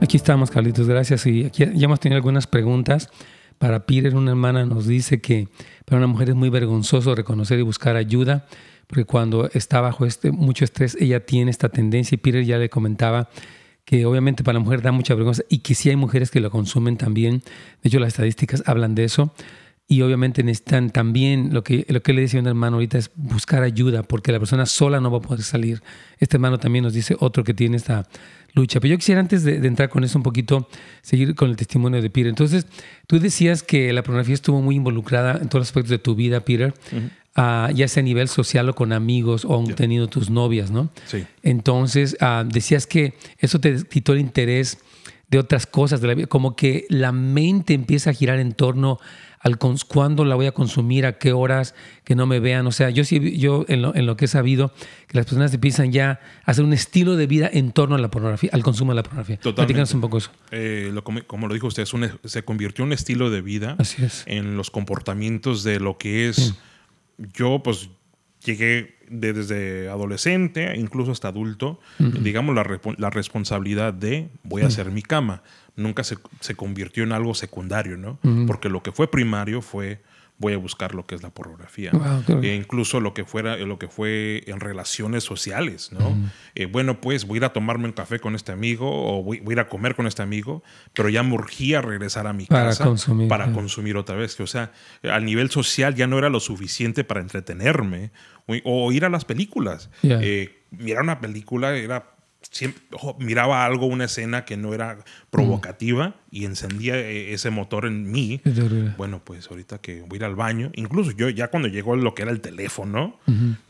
[0.00, 1.26] Aquí estamos, Carlitos, gracias.
[1.26, 3.08] Y aquí ya hemos tenido algunas preguntas.
[3.58, 5.48] Para Peter, una hermana nos dice que
[5.86, 8.46] para una mujer es muy vergonzoso reconocer y buscar ayuda,
[8.86, 12.14] porque cuando está bajo este mucho estrés, ella tiene esta tendencia.
[12.14, 13.30] Y Peter ya le comentaba
[13.86, 16.50] que obviamente para la mujer da mucha vergüenza y que sí hay mujeres que lo
[16.50, 17.42] consumen también.
[17.82, 19.32] De hecho, las estadísticas hablan de eso.
[19.88, 23.62] Y obviamente necesitan también, lo que, lo que le decía un hermano ahorita es buscar
[23.62, 25.80] ayuda, porque la persona sola no va a poder salir.
[26.18, 28.08] Este hermano también nos dice otro que tiene esta
[28.56, 28.80] lucha.
[28.80, 30.68] Pero yo quisiera antes de, entrar con eso un poquito,
[31.02, 32.28] seguir con el testimonio de Peter.
[32.28, 32.66] Entonces,
[33.06, 36.40] tú decías que la pornografía estuvo muy involucrada en todos los aspectos de tu vida,
[36.40, 36.74] Peter,
[37.36, 40.90] ah, ya sea a nivel social o con amigos o aún teniendo tus novias, ¿no?
[41.06, 41.24] Sí.
[41.42, 44.78] Entonces, ah, decías que eso te quitó el interés
[45.28, 48.98] de otras cosas de la vida, como que la mente empieza a girar en torno
[49.46, 52.66] al cuándo la voy a consumir, a qué horas, que no me vean.
[52.66, 54.72] O sea, yo sí, yo en lo, en lo que he sabido,
[55.06, 58.10] que las personas empiezan ya a hacer un estilo de vida en torno a la
[58.10, 59.36] pornografía, al consumo de la pornografía.
[59.36, 59.94] Totalmente.
[59.94, 60.32] un poco eso.
[60.50, 60.92] Eh,
[61.28, 61.86] como, lo dijo usted,
[62.24, 64.24] se convirtió en un estilo de vida Así es.
[64.26, 66.54] en los comportamientos de lo que es.
[67.16, 67.88] Yo, pues,
[68.46, 72.64] llegué desde adolescente, incluso hasta adulto, digamos, la,
[72.96, 75.42] la, responsabilidad de voy a hacer mi cama.
[75.74, 78.18] Nunca se, se convirtió en algo secundario, ¿no?
[78.46, 80.00] Porque lo que fue primario fue
[80.38, 81.90] voy a buscar lo que es la pornografía.
[82.42, 86.16] e incluso lo que fuera, lo que fue en relaciones sociales, ¿no?
[86.54, 89.42] Eh, bueno, pues voy a ir a tomarme un café con este amigo o voy,
[89.46, 92.86] a ir a comer con este amigo, pero ya me urgía regresar a mi casa
[93.28, 94.38] para consumir otra vez.
[94.40, 94.72] O sea,
[95.02, 98.10] a nivel social ya no era lo suficiente para entretenerme
[98.46, 99.90] o, ir a las películas.
[100.02, 102.15] Eh, mirar una película era
[102.50, 102.82] siempre
[103.18, 104.98] miraba algo, una escena que no era
[105.30, 108.40] provocativa y encendía eh, ese motor en mí.
[108.96, 112.14] Bueno, pues ahorita que voy a ir al baño, incluso yo ya cuando llegó lo
[112.14, 113.18] que era el teléfono,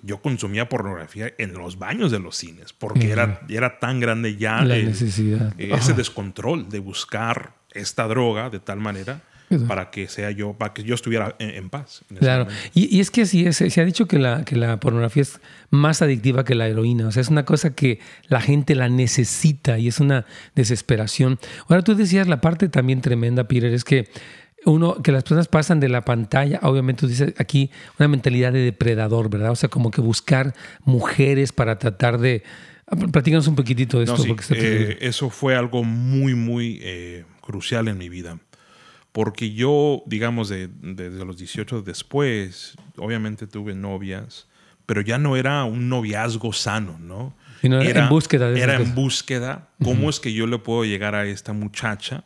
[0.03, 4.63] yo consumía pornografía en los baños de los cines, porque era, era tan grande ya
[4.63, 5.55] La necesidad.
[5.59, 9.23] ese descontrol de buscar esta droga de tal manera
[9.69, 12.03] para que sea yo, para que yo estuviera en, paz.
[12.19, 15.41] claro, y, es que así es, se ha dicho que la, que la pornografía es
[15.71, 19.79] más adictiva que la heroína, o sea, es una cosa que la gente la necesita
[19.79, 21.39] y es una desesperación.
[21.69, 24.09] Ahora tú decías la parte también tremenda, Peter, es que
[24.65, 28.61] uno, que las personas pasan de la pantalla, obviamente tú dices aquí una mentalidad de
[28.61, 29.53] depredador, ¿verdad?
[29.53, 30.55] O sea, como que buscar
[30.85, 32.43] mujeres para tratar de...
[33.13, 34.25] Platícanos un poquitito de esto.
[34.55, 38.39] Eh, eso fue algo muy, muy eh, crucial en mi vida
[39.17, 44.47] porque yo, digamos, de, desde los 18 después, obviamente tuve novias,
[44.85, 47.35] pero ya no era un noviazgo sano, ¿no?
[47.63, 48.51] era en búsqueda.
[48.51, 49.71] De era en búsqueda.
[49.83, 52.25] ¿Cómo es que yo le puedo llegar a esta muchacha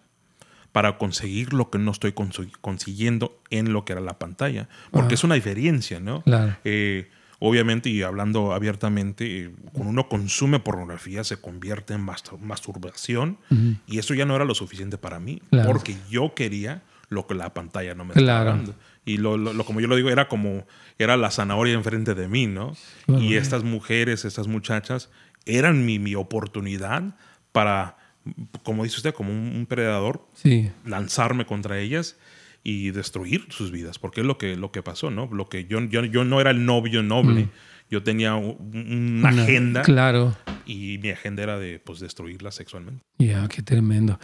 [0.73, 2.13] para conseguir lo que no estoy
[2.61, 4.69] consiguiendo en lo que era la pantalla?
[4.91, 6.23] Porque es una diferencia, ¿no?
[6.23, 6.57] Claro.
[6.65, 7.09] Eh,
[7.41, 12.07] obviamente, y hablando abiertamente, cuando uno consume pornografía se convierte en
[12.41, 13.39] masturbación
[13.87, 17.53] y eso ya no era lo suficiente para mí, porque yo quería lo que la
[17.53, 18.75] pantalla no me estaba dando.
[19.05, 20.67] Y lo, lo, como yo lo digo, era como,
[20.99, 22.77] era la zanahoria enfrente de mí, ¿no?
[23.09, 25.11] Y estas mujeres, estas muchachas,
[25.47, 27.17] eran mi, mi oportunidad
[27.53, 27.97] para,
[28.63, 30.29] como dice usted, como un, predador,
[30.85, 32.17] lanzarme contra ellas
[32.63, 35.29] y destruir sus vidas, porque es lo que, lo que pasó, ¿no?
[35.33, 37.51] Lo que yo, yo, yo no era el novio noble, mm.
[37.91, 39.83] yo tenía una, agenda.
[39.83, 40.37] Claro.
[40.67, 43.03] Y mi agenda era de pues, destruirla sexualmente.
[43.19, 44.19] Ya, qué tremendo.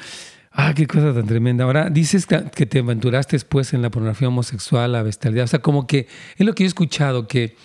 [0.52, 1.64] Ah, qué cosa tan tremenda.
[1.64, 5.44] Ahora, dices que te aventuraste después en la pornografía homosexual, la bestialidad.
[5.44, 7.56] O sea, como que es lo que yo he escuchado, que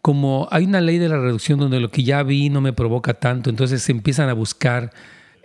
[0.00, 3.14] como hay una ley de la reducción donde lo que ya vi no me provoca
[3.14, 4.92] tanto, entonces se empiezan a buscar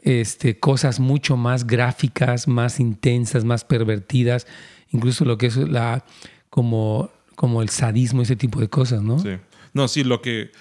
[0.01, 4.47] este, cosas mucho más gráficas, más intensas, más pervertidas
[4.93, 6.05] incluso lo que es la
[6.49, 9.19] como, como el sadismo, ese tipo de cosas, ¿no?
[9.19, 9.37] Sí.
[9.73, 10.51] No, sí, lo que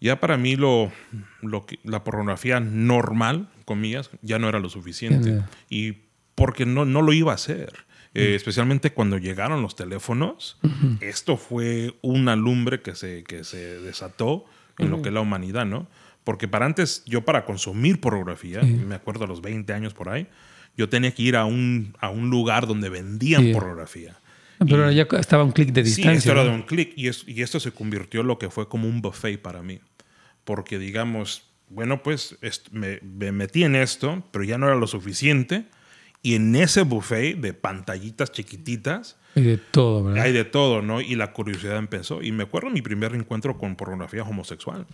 [0.00, 0.90] ya para mí lo,
[1.42, 5.42] lo que, la pornografía normal, comillas, ya no era lo suficiente.
[5.68, 5.98] Y
[6.34, 7.84] porque no, no lo iba a hacer.
[8.12, 10.58] Eh, especialmente cuando llegaron los teléfonos,
[11.00, 14.46] esto fue una lumbre que se, que se desató
[14.78, 15.86] en lo que es la humanidad, ¿no?
[16.24, 20.26] Porque para antes, yo para consumir pornografía, me acuerdo a los 20 años por ahí,
[20.80, 24.16] yo tenía que ir a un, a un lugar donde vendían pornografía.
[24.58, 26.12] Pero ya estaba un clic de distancia.
[26.12, 28.66] Sí, esto era de un clic y, y, esto se convirtió en lo que fue
[28.66, 29.80] como un buffet para mí.
[30.44, 32.38] Porque digamos, bueno, pues
[32.72, 32.98] me,
[33.30, 35.66] metí en esto, pero ya no era lo suficiente.
[36.22, 39.16] Y en ese buffet de pantallitas chiquititas...
[39.34, 40.24] Hay de todo, ¿verdad?
[40.24, 41.02] Hay de todo, ¿no?
[41.02, 42.22] Y la curiosidad empezó.
[42.22, 44.86] Y me acuerdo mi primer encuentro con pornografía homosexual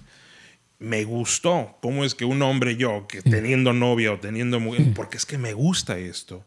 [0.78, 1.78] me gustó.
[1.80, 5.38] ¿Cómo es que un hombre yo, que teniendo novia o teniendo mujer, porque es que
[5.38, 6.44] me gusta esto?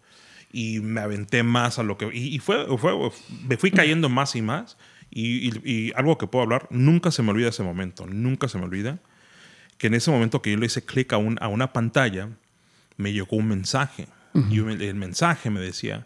[0.51, 2.09] Y me aventé más a lo que...
[2.13, 2.93] Y, fue, fue,
[3.47, 4.77] me fui cayendo más y más.
[5.11, 8.99] Y, algo que puedo hablar, nunca se me olvida ese momento, nunca se me olvida,
[9.77, 12.29] que en ese momento que yo le hice clic a, a una pantalla,
[12.97, 14.07] me llegó un mensaje.
[14.51, 16.05] Y el mensaje me decía,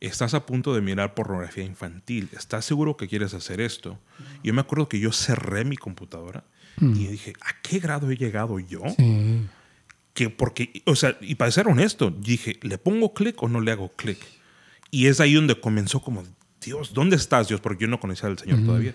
[0.00, 4.00] estás a punto de mirar pornografía infantil, ¿estás seguro que quieres hacer esto?
[4.42, 6.42] Y yo me acuerdo que yo cerré mi computadora
[6.78, 6.96] Mm.
[6.96, 8.82] Y dije, ¿a qué grado he llegado yo?
[10.14, 13.72] Que porque, o sea, y para ser honesto, dije, ¿le pongo clic o no le
[13.72, 14.18] hago clic?
[14.90, 16.22] Y es ahí donde comenzó como,
[16.60, 17.60] Dios, ¿dónde estás, Dios?
[17.60, 18.94] Porque yo no conocía al Señor todavía.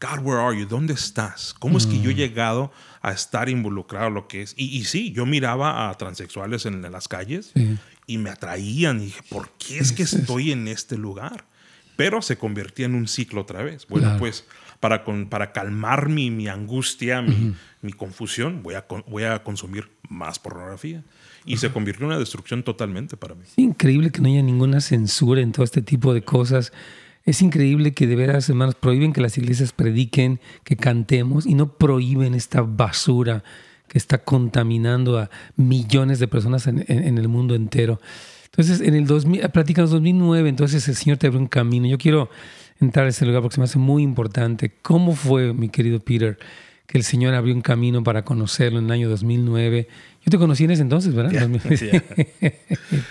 [0.00, 0.66] God, where are you?
[0.66, 1.54] ¿Dónde estás?
[1.54, 2.16] ¿Cómo es que yo he mm.
[2.16, 4.54] llegado a estar involucrado en lo que es?
[4.56, 7.52] Y, y sí, yo miraba a transexuales en, las calles
[8.06, 9.00] y me atraían.
[9.00, 11.44] Y dije, ¿por qué es que estoy en este lugar?
[11.96, 13.86] Pero se convertía en un ciclo otra vez.
[13.86, 14.44] Bueno, pues
[14.82, 20.40] para, para calmar mi, mi angustia, mi, mi, confusión, voy a, voy a consumir más
[20.40, 21.04] pornografía.
[21.44, 23.42] Y se convirtió en una destrucción totalmente para mí.
[23.46, 26.72] Es increíble que no haya ninguna censura en todo este tipo de cosas.
[27.24, 31.74] Es increíble que de veras, hermanos, prohíben que las iglesias prediquen, que cantemos y no
[31.78, 33.44] prohíben esta basura
[33.86, 38.00] que está contaminando a millones de personas en, en, el mundo entero.
[38.46, 41.86] Entonces, en el 2000, platicamos 2009, entonces el Señor te abrió un camino.
[41.86, 42.30] Yo quiero
[42.84, 44.72] entrar a ese lugar porque se me hace muy importante.
[44.82, 46.38] ¿Cómo fue, mi querido Peter,
[46.86, 49.88] que el Señor abrió un camino para conocerlo en el año 2009?
[50.24, 51.32] Yo te conocí en ese entonces, ¿verdad?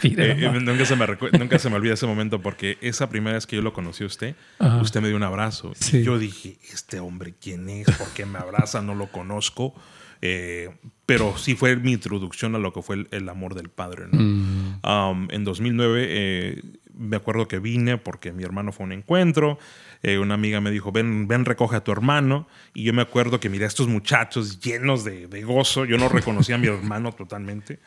[0.03, 1.05] Eh, eh, nunca, se me
[1.37, 4.07] nunca se me olvida ese momento porque esa primera vez que yo lo conocí a
[4.07, 4.35] usted,
[4.81, 5.73] usted me dio un abrazo.
[5.91, 7.85] Y yo dije, este hombre, ¿quién es?
[7.97, 8.81] ¿Por qué me abraza?
[8.81, 9.73] No lo conozco.
[10.21, 10.69] Eh,
[11.05, 14.05] pero sí fue mi introducción a lo que fue el, amor del Padre.
[14.11, 14.19] ¿no?
[14.19, 14.81] Mm.
[14.83, 16.61] Um, en 2009
[17.01, 19.59] me acuerdo que vine porque mi hermano fue a un encuentro,
[20.03, 23.39] eh, una amiga me dijo, ven, ven, recoge a tu hermano, y yo me acuerdo
[23.39, 27.79] que miré a estos muchachos llenos de, gozo, yo no reconocía a mi hermano totalmente,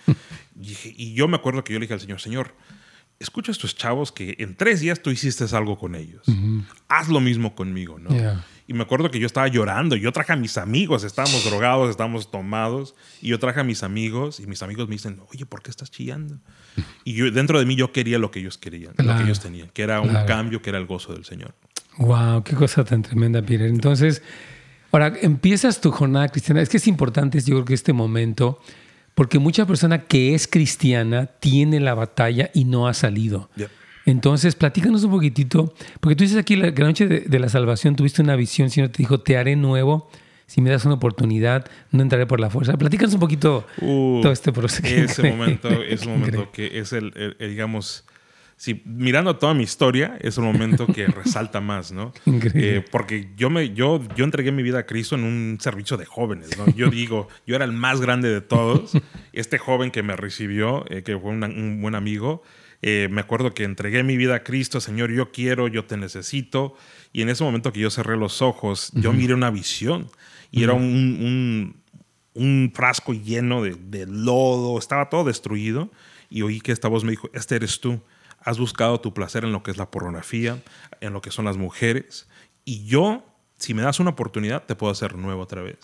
[0.60, 2.54] y, yo me acuerdo que yo le dije al Señor, Señor,
[3.18, 6.26] escucha a estos chavos que en tres días tú hiciste algo con ellos,
[6.88, 8.10] haz lo mismo conmigo, ¿no?
[8.66, 9.94] Y me acuerdo que yo estaba llorando.
[9.94, 12.94] Yo traje a mis amigos, estábamos drogados, estábamos tomados.
[13.20, 15.90] Y yo traje a mis amigos y mis amigos me dicen, oye, ¿por qué estás
[15.90, 16.38] chillando?
[17.04, 19.68] Y yo, dentro de mí yo quería lo que ellos querían, lo que ellos tenían,
[19.68, 21.54] que era un cambio, que era el gozo del Señor.
[21.98, 23.68] Wow, qué cosa tan tremenda, Peter.
[23.68, 24.22] Entonces,
[24.90, 26.62] ahora empiezas tu jornada cristiana.
[26.62, 28.60] Es que es importante, yo creo que este momento,
[29.14, 33.50] porque mucha persona que es cristiana tiene la batalla y no ha salido.
[34.06, 38.36] Entonces, platícanos un poquitito, porque tú dices aquí la, noche de, la salvación tuviste una
[38.36, 40.10] visión, Señor te dijo, te haré nuevo,
[40.46, 42.76] si me das una oportunidad, no entraré por la fuerza.
[42.76, 44.86] Platícanos un poquito uh, todo este proceso.
[44.94, 48.04] Ese momento, es un momento que es el, digamos,
[48.56, 52.12] si mirando toda mi historia, es un momento que resalta más, ¿no?
[52.24, 52.76] Increíble.
[52.76, 56.04] Eh, porque yo, me, yo, yo entregué mi vida a Cristo en un servicio de
[56.04, 56.66] jóvenes, ¿no?
[56.74, 58.92] Yo digo, yo era el más grande de todos.
[59.32, 62.42] Este joven que me recibió, eh, que fue un buen amigo,
[62.86, 66.76] eh, me acuerdo que entregué mi vida a Cristo, Señor, yo quiero, yo te necesito.
[67.14, 70.10] Y en ese momento que yo cerré los ojos, yo miré una visión
[70.50, 71.82] y era un,
[72.34, 75.90] un, frasco lleno de, de, lodo, estaba todo destruido.
[76.28, 78.02] Y oí que esta voz me dijo, este eres tú.
[78.38, 80.62] Has buscado tu placer en lo que es la pornografía,
[81.00, 82.28] en lo que son las mujeres.
[82.66, 83.24] Y yo,
[83.56, 85.78] si me das una oportunidad, te puedo hacer nuevo otra vez.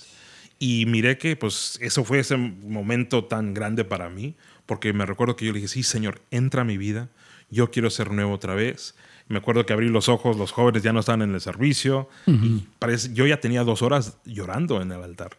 [0.59, 4.37] Y miré que pues eso fue ese momento tan grande para mí,
[4.71, 7.09] porque me recuerdo que yo le dije, sí, Señor, entra a mi vida,
[7.51, 8.95] yo quiero ser nuevo otra vez.
[9.27, 12.09] Me acuerdo que abrí los ojos, los jóvenes ya no estaban en el servicio.
[12.29, 15.39] y parece, yo ya tenía dos horas llorando en el altar.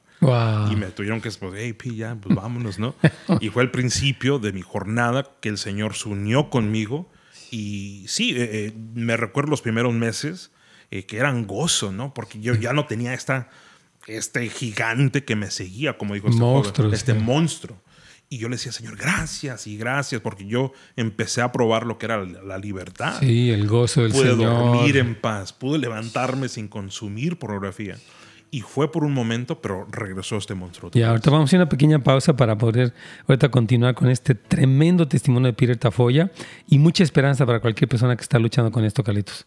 [0.69, 2.93] Y me tuvieron que decir, hey, Pi, ya, pues vámonos, ¿no?
[3.39, 7.09] y fue el principio de mi jornada que el Señor se unió conmigo.
[7.51, 10.51] Y sí, eh, eh, me recuerdo los primeros meses
[10.89, 12.13] eh, que eran gozo, ¿no?
[12.13, 13.49] Porque yo ya no tenía esta,
[14.07, 17.81] este gigante que me seguía, como dijo este, monstruo, este monstruo.
[18.33, 22.05] Y yo le decía, Señor, gracias y gracias, porque yo empecé a probar lo que
[22.05, 23.19] era la libertad.
[23.19, 24.37] Sí, el gozo del Señor.
[24.37, 27.97] Pude dormir en paz, pude levantarme sin consumir pornografía.
[28.49, 30.91] Y fue por un momento, pero regresó este monstruo.
[30.93, 32.93] Y ahorita vamos a hacer una pequeña pausa para poder
[33.27, 36.31] ahorita continuar con este tremendo testimonio de Peter Tafoya
[36.69, 39.45] y mucha esperanza para cualquier persona que está luchando con esto, Carlitos.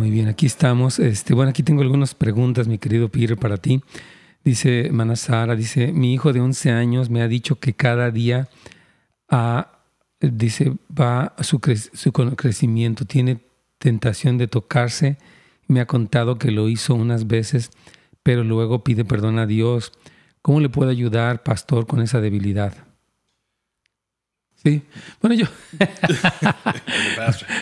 [0.00, 0.98] Muy bien, aquí estamos.
[0.98, 3.82] Este, bueno, aquí tengo algunas preguntas, mi querido Peter, para ti.
[4.42, 8.48] Dice Manasara, dice, mi hijo de 11 años me ha dicho que cada día
[10.22, 11.60] dice, va a su,
[11.92, 13.40] su crecimiento, tiene
[13.76, 15.18] tentación de tocarse.
[15.66, 17.70] Me ha contado que lo hizo unas veces,
[18.22, 19.92] pero luego pide perdón a Dios.
[20.40, 22.72] ¿Cómo le puedo ayudar, pastor, con esa debilidad?
[24.64, 24.80] Sí.
[25.20, 25.46] Bueno, yo.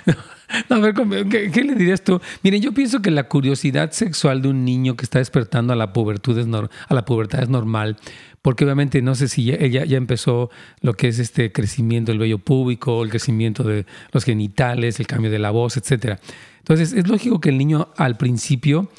[0.69, 2.21] a ver, ¿qué, le dirías tú?
[2.43, 5.93] Miren, yo pienso que la curiosidad sexual de un niño que está despertando a la
[5.93, 7.97] pubertad es, a la pubertad es normal,
[8.41, 12.39] porque obviamente no sé si ella ya, empezó lo que es este crecimiento del vello
[12.39, 16.19] púbico, el crecimiento de los genitales, el cambio de la voz, etc.
[16.59, 18.91] Entonces, es lógico que el niño al principio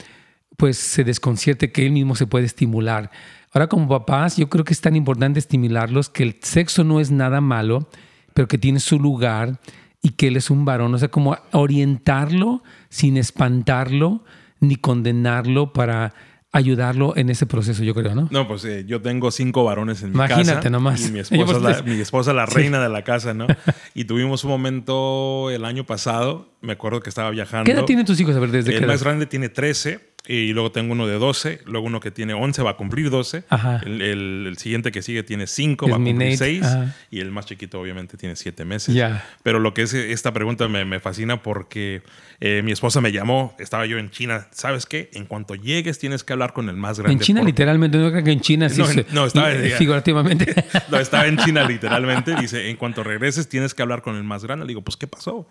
[0.58, 3.12] pues se desconcierte que él mismo se puede estimular.
[3.54, 7.12] Ahora como papás, yo creo que es tan importante estimularlos que el sexo no es
[7.12, 7.88] nada malo,
[8.34, 9.60] pero que tiene su lugar
[10.02, 10.94] y que él es un varón.
[10.94, 14.24] O sea, como orientarlo sin espantarlo
[14.60, 16.14] ni condenarlo para
[16.52, 18.28] ayudarlo en ese proceso, yo creo, ¿no?
[18.32, 20.34] No, pues eh, yo tengo cinco varones en mi casa.
[20.34, 21.08] Imagínate nomás.
[21.08, 23.46] Y mi esposa, es la, mi esposa la reina de la casa, ¿no?
[23.94, 27.66] y tuvimos un momento el año pasado, me acuerdo que estaba viajando.
[27.66, 28.36] ¿Qué edad tienen tus hijos?
[28.36, 30.00] A ver, desde El más grande tiene 13
[30.32, 33.46] y luego tengo uno de 12, luego uno que tiene 11 va a cumplir 12,
[33.84, 34.02] el,
[34.46, 36.66] el, siguiente que sigue tiene 5, va a cumplir 6
[37.10, 38.96] y el más chiquito obviamente tiene 7 meses.
[39.42, 42.04] Pero lo que es esta pregunta me, me fascina porque
[42.42, 45.10] eh, mi esposa me llamó, estaba yo en China, ¿sabes qué?
[45.14, 47.14] En cuanto llegues tienes que hablar con el más grande.
[47.14, 50.64] En China literalmente, no creo que en China sí no, estaba, figurativamente.
[50.92, 54.44] no, estaba en China literalmente, dice, en cuanto regreses tienes que hablar con el más
[54.44, 54.66] grande.
[54.66, 55.48] Le digo, pues ¿qué pasó?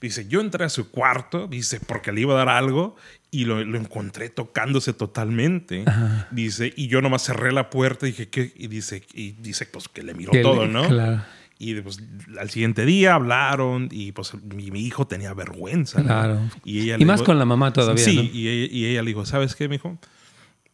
[0.00, 2.94] Dice, yo entré a su cuarto, dice, porque le iba a dar algo
[3.30, 5.84] y lo, encontré tocándose totalmente.
[6.30, 8.52] Dice, y yo nomás cerré la puerta y dije, ¿qué?
[8.56, 10.86] Y dice, y dice pues que le miró todo, ¿no?
[10.88, 11.22] Claro.
[11.58, 12.00] Y pues,
[12.38, 16.00] al siguiente día hablaron y pues mi, hijo tenía vergüenza.
[16.00, 16.38] Claro.
[16.64, 18.04] Y, ella y más con la mamá todavía.
[18.04, 19.98] Sí, y, ella, y, ella, le dijo, ¿sabes qué, mijo?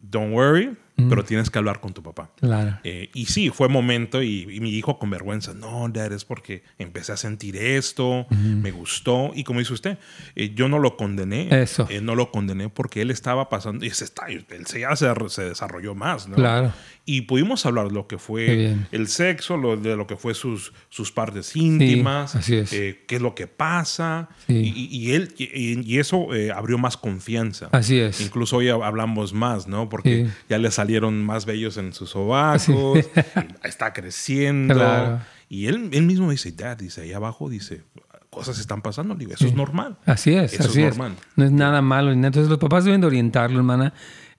[0.00, 1.08] Don't worry, mm.
[1.08, 2.30] pero tienes que hablar con tu papá.
[2.40, 2.78] Claro.
[2.84, 7.12] Eh, y sí, fue momento y, mi hijo con vergüenza, no, dad, es porque empecé
[7.12, 9.32] a sentir esto, me gustó.
[9.34, 9.98] Y como dice usted,
[10.36, 11.62] eh, yo no lo condené.
[11.62, 11.86] Eso.
[11.90, 15.44] Eh, no lo condené porque él estaba pasando, y se está, él ya se, se
[15.44, 16.36] desarrolló más, ¿no?
[16.36, 16.72] Claro
[17.06, 20.72] y pudimos hablar de lo que fue el sexo, lo, de lo que fue sus,
[20.88, 24.30] sus partes íntimas, eh, qué es lo que pasa.
[24.48, 27.68] Y, él, y, eso eh, abrió más confianza.
[27.72, 28.22] Así es.
[28.22, 29.90] Incluso hoy hablamos más, ¿no?
[29.90, 32.98] Porque ya le salieron más bellos en sus sobacos,
[33.64, 35.20] está creciendo.
[35.48, 37.82] Y él, él mismo dice, Dad, dice, ahí abajo, dice,
[38.30, 39.14] cosas están pasando.
[39.14, 39.96] Digo, eso es normal.
[40.04, 41.16] Así es, eso es normal.
[41.36, 42.12] No es nada malo.
[42.12, 43.94] Entonces los papás deben de orientarlo, hermana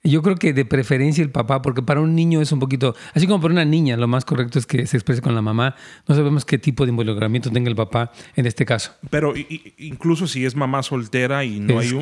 [0.08, 3.26] yo creo que de preferencia el papá, porque para un niño es un poquito, así
[3.26, 5.74] como para una niña, lo más correcto es que se exprese con la mamá.
[6.06, 8.92] No sabemos qué tipo de involucramiento tenga el papá en este caso.
[9.10, 9.34] Pero
[9.78, 11.92] incluso si es mamá soltera y no hay,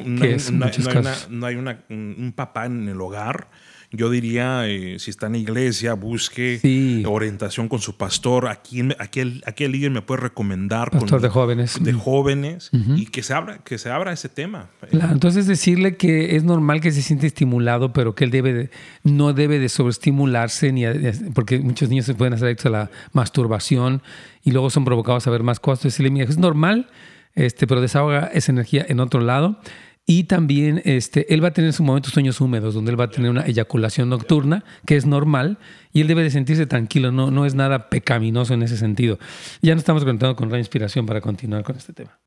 [1.30, 3.48] no hay un papá en el hogar,
[3.96, 8.48] yo diría, eh, si está en la iglesia, busque orientación con su pastor.
[8.48, 10.90] ¿A quién, aquel, aquel líder me puede recomendar?
[10.90, 11.83] Pastor de jóvenes.
[11.83, 14.70] De jóvenes y que se, abra, que se abra ese tema.
[14.90, 18.70] entonces decirle que es normal que se siente estimulado, pero que él debe
[19.02, 20.85] no debe de sobreestimularse, ni
[21.33, 24.02] porque muchos niños se pueden hacer adictos a la masturbación
[24.42, 25.85] y luego son provocados a ver más cosas.
[25.85, 26.88] Decirle, mira, es normal,
[27.35, 29.59] este, pero desahoga esa energía en otro lado
[30.06, 33.04] y también este, él va a tener en su momento sueños húmedos, donde él va
[33.04, 35.58] a tener una eyaculación nocturna, que es normal,
[35.92, 39.18] y él debe de sentirse tranquilo, no, no es nada pecaminoso en ese sentido.
[39.62, 42.18] Ya nos estamos conectando con la inspiración para continuar con este tema.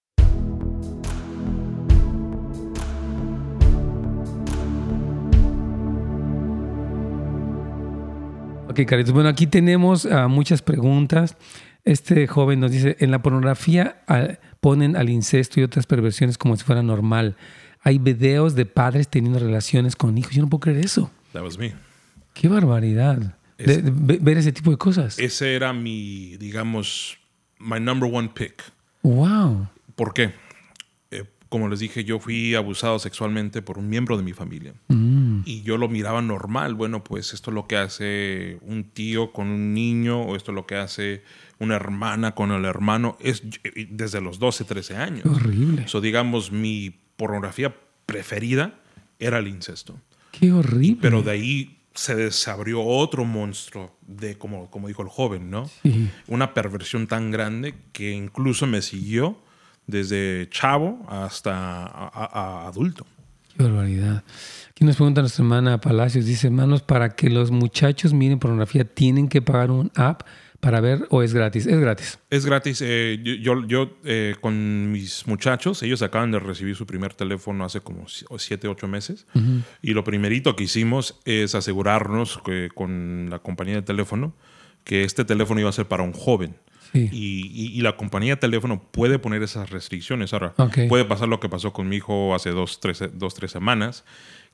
[8.69, 9.13] Ok, Caritos.
[9.13, 11.35] Bueno, aquí tenemos uh, muchas preguntas.
[11.83, 16.57] Este joven nos dice, en la pornografía uh, ponen al incesto y otras perversiones como
[16.57, 17.37] si fuera normal
[17.88, 20.34] hay videos de padres teniendo relaciones con hijos.
[20.34, 21.10] Yo no puedo creer eso.
[21.32, 21.73] That was me.
[22.34, 23.38] Qué barbaridad.
[23.58, 25.17] ver ese tipo de cosas.
[25.17, 27.17] Ese era mi, digamos,
[27.60, 28.62] my number one pick.
[29.04, 29.69] Wow.
[29.95, 30.34] ¿Por qué?
[31.12, 34.73] Eh, como les dije, yo fui abusado sexualmente por un miembro de mi familia.
[34.89, 35.43] Mm.
[35.45, 36.76] Y yo lo miraba normal.
[36.76, 40.56] Bueno, pues esto es lo que hace un tío con un niño, o esto es
[40.56, 41.23] lo que hace
[41.58, 43.17] una hermana con el hermano.
[43.21, 43.43] Es
[43.91, 45.26] desde los 12, 13 años.
[45.26, 45.84] Horrible.
[45.84, 47.75] Eso, digamos, mi pornografía
[48.06, 48.80] preferida
[49.19, 49.99] era el incesto.
[50.32, 50.99] Qué horrible.
[51.01, 55.69] Pero de ahí se desabrió otro monstruo de, como, como dijo el joven, ¿no?
[56.27, 59.38] Una perversión tan grande que incluso me siguió
[59.88, 63.06] desde chavo hasta adulto.
[63.56, 64.23] Qué barbaridad.
[64.69, 69.27] Aquí nos pregunta nuestra hermana Palacios, dice, hermanos, para que los muchachos miren pornografía, ¿tienen
[69.27, 70.21] que pagar un app?
[70.59, 71.67] Para ver o es gratis?
[71.67, 72.19] Es gratis.
[72.29, 72.81] Es gratis.
[72.83, 77.81] Eh, yo, yo eh, con mis muchachos, ellos acaban de recibir su primer teléfono hace
[77.81, 79.27] como siete, ocho meses.
[79.81, 84.33] Y lo primerito que hicimos es asegurarnos que, con la compañía de teléfono
[84.83, 86.55] que este teléfono iba a ser para un joven.
[86.93, 90.33] Y, la compañía de teléfono puede poner esas restricciones.
[90.33, 90.55] Ahora,
[90.89, 94.05] puede pasar lo que pasó con mi hijo hace dos, tres, dos, tres semanas,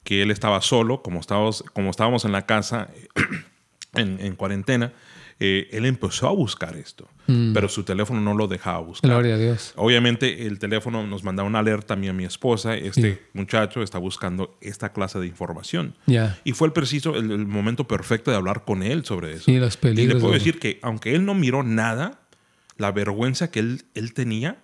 [0.03, 2.89] que él estaba solo, como estábamos, como estábamos en la casa
[3.93, 4.91] en, en cuarentena
[5.39, 7.54] eh, él empezó a buscar esto, mm.
[7.54, 9.12] pero su teléfono no lo dejaba buscar.
[9.12, 9.74] Gloria a Dios.
[9.76, 13.82] Obviamente el teléfono nos mandaba una alerta a mí y a mi esposa, este muchacho
[13.82, 15.96] está buscando esta clase de información.
[16.43, 19.50] Y fue el preciso, el, momento perfecto de hablar con él sobre eso.
[19.52, 20.06] Y los peligros.
[20.06, 22.19] Y le puedo decir que aunque él no miró nada,
[22.78, 24.58] la vergüenza que él, él tenía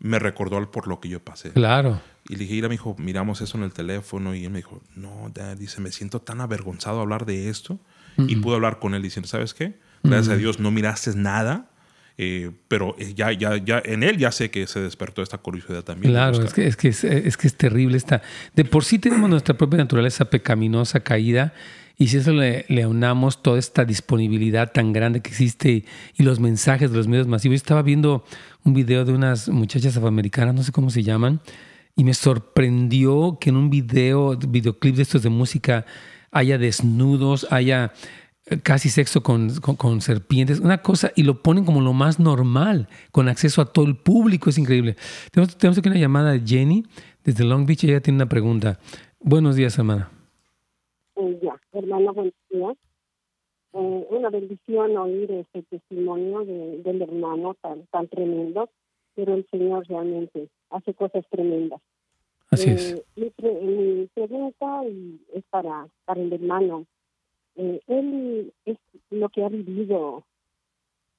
[0.00, 1.50] me recordó por lo que yo pasé.
[1.52, 2.00] Claro.
[2.28, 4.34] Y le dije, mira, me dijo, miramos eso en el teléfono.
[4.34, 7.78] Y él me dijo, no, dad, dice, me siento tan avergonzado de hablar de esto.
[8.16, 9.78] Y pude hablar con él diciendo, ¿sabes qué?
[10.02, 11.70] Gracias a Dios no miraste nada.
[12.22, 16.12] Eh, pero ya, ya, ya en él ya sé que se despertó esta curiosidad también.
[16.12, 17.96] Claro, es que, es, que es, que es terrible.
[17.96, 18.20] Esta.
[18.54, 21.54] De por sí tenemos nuestra propia naturaleza pecaminosa, caída,
[21.96, 26.40] y si eso le, le aunamos toda esta disponibilidad tan grande que existe y los
[26.40, 27.54] mensajes de los medios masivos.
[27.54, 28.24] Yo estaba viendo
[28.64, 31.40] un video de unas muchachas afroamericanas, no sé cómo se llaman,
[31.96, 35.86] y me sorprendió que en un video, videoclip de estos de música,
[36.30, 37.92] haya desnudos, haya
[38.62, 43.28] casi sexo con, con, serpientes, una cosa, y lo ponen como lo más normal, con
[43.28, 44.96] acceso a todo el público, es increíble.
[45.30, 46.84] Tenemos, tenemos aquí una llamada de Jenny
[47.24, 48.78] desde Long Beach, ella tiene una pregunta.
[49.20, 50.10] Buenos días, hermana.
[51.16, 52.76] Eh, ya, hermana, buenos días.
[53.72, 58.68] Eh, una bendición oír este testimonio de, del hermano tan, tan tremendo,
[59.14, 61.80] pero el Señor realmente hace cosas tremendas.
[62.50, 62.94] Así es.
[63.16, 64.82] Eh, mi, pregunta
[65.34, 66.86] es para, para el hermano.
[67.54, 68.76] Eh, él es
[69.10, 70.24] lo que ha vivido,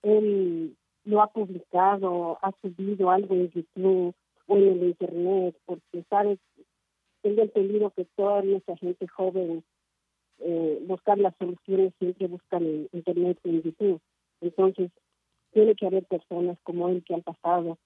[0.01, 0.75] él
[1.05, 4.13] lo ha publicado, ha subido algo en YouTube
[4.47, 6.37] o en el Internet, porque sabe,
[7.21, 9.63] tengo entendido que toda nuestra gente joven
[10.39, 14.01] eh, buscar las soluciones siempre buscan en Internet, en YouTube.
[14.41, 14.91] Entonces,
[15.51, 17.77] tiene que haber personas como él que han pasado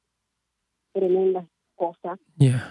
[0.93, 1.45] tremendas
[1.75, 2.19] cosas.
[2.37, 2.69] Ya.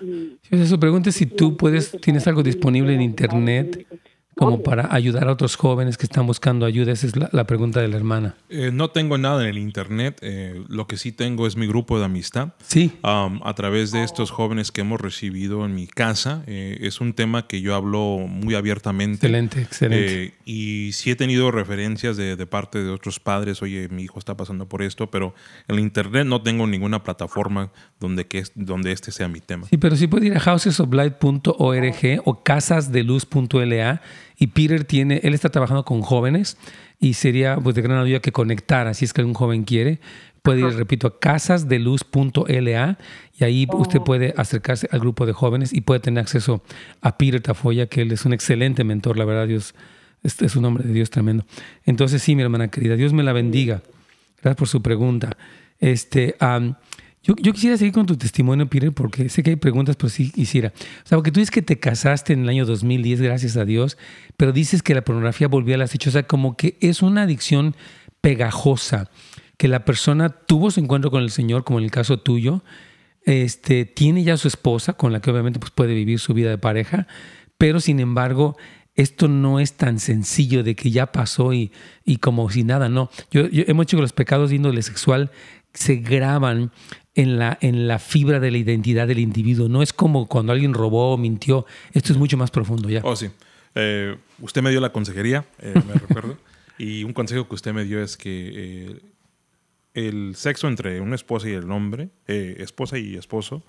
[0.51, 0.67] Yeah.
[0.67, 3.87] Su pregunta es si tú puedes, tienes algo disponible en Internet
[4.35, 6.93] como para ayudar a otros jóvenes que están buscando ayuda?
[6.93, 8.35] Esa es la, pregunta de la hermana.
[8.49, 10.18] Eh, no tengo nada en el internet.
[10.22, 12.55] Eh, lo que sí tengo es mi grupo de amistad.
[12.66, 12.93] Sí.
[13.03, 16.43] Um, a través de estos jóvenes que hemos recibido en mi casa.
[16.47, 19.26] Eh, es un tema que yo hablo muy abiertamente.
[19.26, 20.35] Excelente, excelente.
[20.45, 23.62] y sí he tenido referencias de, de, parte de otros padres.
[23.62, 25.35] Oye, mi hijo está pasando por esto, pero
[25.68, 27.70] en el internet no tengo ninguna plataforma
[28.01, 29.66] donde, que, donde este sea mi tema.
[29.68, 34.03] Sí, pero sí puede ir a housesoflight.org o casasdeluz.la
[34.45, 36.59] y Peter tiene, él está trabajando con jóvenes
[37.01, 40.01] y sería pues de gran ayuda que conectar, así es que algún joven quiere.
[40.42, 42.99] Puede ir, repito, a casasdeluz.la
[43.40, 44.05] y ahí usted oh.
[44.05, 46.62] puede acercarse al grupo de jóvenes y puede tener acceso
[47.01, 49.74] a Peter Tafoya, que él es un excelente mentor, la verdad, Dios,
[50.22, 51.47] este es un hombre de Dios tremendo.
[51.86, 53.80] Entonces, sí, mi hermana querida, Dios me la bendiga.
[54.42, 55.38] Gracias por su pregunta.
[55.80, 56.36] Este,
[57.25, 60.75] yo, quisiera seguir con tu testimonio, Peter, porque sé que hay preguntas, pero sí quisiera.
[61.05, 63.97] O sea, porque tú dices que te casaste en el año 2010, gracias a Dios,
[64.37, 66.12] pero dices que la pornografía volvió a las hechos.
[66.12, 67.75] O sea, como que es una adicción
[68.20, 69.11] pegajosa,
[69.57, 72.62] que la persona tuvo su encuentro con el Señor, como en el caso tuyo,
[73.25, 76.59] este, tiene ya su esposa, con la que obviamente pues, puede vivir su vida de
[76.59, 77.07] pareja,
[77.57, 78.57] pero sin embargo
[78.97, 81.72] esto no es tan sencillo de que ya pasó y,
[82.05, 83.11] y como si nada, no.
[83.31, 85.31] Yo, hemos dicho que los pecados de índole sexual
[85.72, 86.70] se graban
[87.15, 89.69] en la, en la fibra de la identidad del individuo.
[89.69, 91.67] No es como cuando alguien robó o mintió.
[91.93, 93.01] Esto es mucho más profundo ya.
[93.05, 93.31] Oh, sí.
[93.75, 96.37] Eh, usted me dio la consejería, eh, me recuerdo.
[96.79, 99.01] Y un consejo que usted me dio es que eh,
[99.95, 103.62] el sexo entre una esposa y el hombre, esposa y esposo,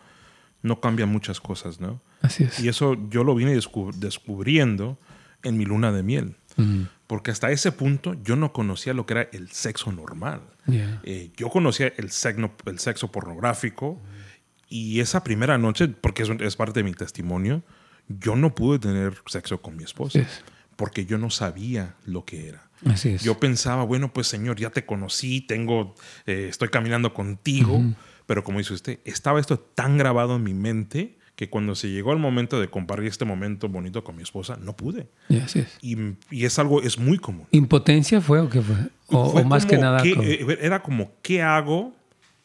[0.64, 2.02] no cambia muchas cosas, ¿no?
[2.22, 2.60] Así es.
[2.60, 4.98] Y eso yo lo vine descubriendo
[5.43, 6.36] en mi luna de miel.
[7.08, 10.41] Porque hasta ese punto yo no conocía lo que era el sexo normal.
[10.68, 14.01] Eh, yo conocía el sexo, el sexo pornográfico
[14.68, 17.64] y esa primera noche, porque es, parte de mi testimonio,
[18.08, 20.20] yo no pude tener sexo con mi esposa.
[20.76, 22.70] Porque yo no sabía lo que era.
[22.86, 23.24] Así es.
[23.24, 25.95] Yo pensaba, bueno, pues Señor, ya te conocí, tengo,
[26.26, 27.82] eh, estoy caminando contigo.
[28.26, 32.14] Pero como dice usted, estaba esto tan grabado en mi mente que cuando se llegó
[32.14, 35.08] el momento de compartir este momento bonito con mi esposa, no pude.
[35.30, 35.78] Y así es.
[35.82, 37.46] Y, es algo, es muy común.
[37.52, 38.76] ¿Impotencia fue o qué fue?
[39.08, 40.02] O, más que nada.
[40.06, 41.94] Eh, era como, ¿qué hago?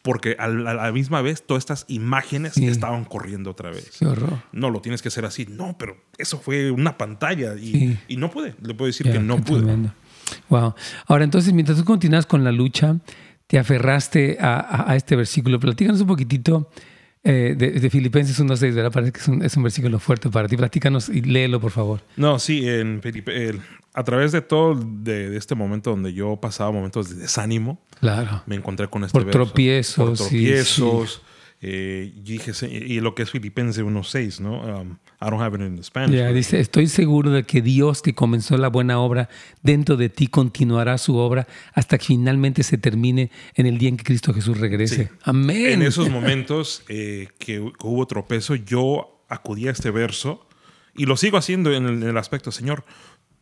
[0.02, 3.98] Porque a la, misma vez todas estas imágenes estaban corriendo otra vez.
[3.98, 4.42] Qué horror.
[4.50, 5.46] No, lo tienes que hacer así.
[5.46, 8.54] No, pero eso fue una pantalla y, y no pude.
[8.62, 9.58] Le puedo decir que no pude.
[9.58, 9.92] Tremendo.
[10.48, 10.74] Wow.
[11.06, 12.96] Ahora, entonces, mientras tú continúas con la lucha,
[13.46, 15.60] te aferraste a, a este versículo.
[15.60, 16.70] Platícanos un poquitito
[17.22, 18.92] eh, de, Filipenses 1.6, ¿verdad?
[18.92, 20.56] Parece que es un, es un, versículo fuerte para ti.
[20.56, 22.00] Platícanos y léelo, por favor.
[22.16, 23.00] No, sí, en
[23.92, 28.42] a través de todo de, este momento donde yo pasaba momentos de desánimo, claro.
[28.46, 31.22] me encontré con este por Tropiezos, por tropiezos.
[31.62, 34.62] Eh, y, dije, y lo que es Filipenses 1.6, ¿no?
[34.62, 36.32] Um, I don't have it in Spanish.
[36.32, 39.28] dice, estoy seguro de que Dios que comenzó la buena obra
[39.62, 43.98] dentro de ti continuará su obra hasta que finalmente se termine en el día en
[43.98, 45.10] que Cristo Jesús regrese.
[45.22, 45.66] Amén.
[45.66, 50.46] En esos momentos eh, que, hubo tropezo, yo acudí a este verso
[50.96, 52.84] y lo sigo haciendo en el, aspecto, Señor,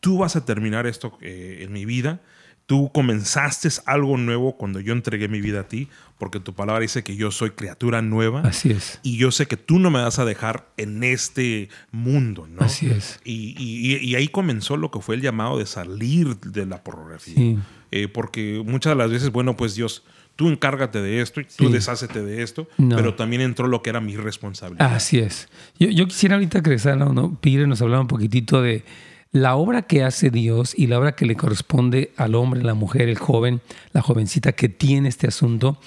[0.01, 2.21] tú vas a terminar esto eh, en mi vida
[2.69, 5.89] Tú comenzaste algo nuevo cuando yo entregué mi vida a ti,
[6.19, 8.43] porque tu palabra dice que yo soy criatura nueva.
[8.43, 9.01] Así es.
[9.03, 12.61] Y yo sé que tú no me vas a dejar en este mundo, ¿no?
[12.61, 13.21] Así es.
[13.25, 17.57] Y, ahí comenzó lo que fue el llamado de salir de la pornografía.
[17.91, 20.05] Eh, porque muchas de las veces, bueno, pues Dios,
[20.37, 24.03] tú encárgate de esto y tú deshácete de esto, pero también entró lo que era
[24.03, 24.95] mi responsabilidad.
[24.95, 25.49] Así es.
[25.79, 27.35] Yo, quisiera ahorita que ¿no?
[27.41, 28.85] Pire nos hablaba un poquitito de
[29.31, 33.09] la obra que hace Dios y la obra que le corresponde al hombre, la mujer,
[33.09, 33.61] el joven,
[33.93, 35.79] la jovencita que tiene este asunto,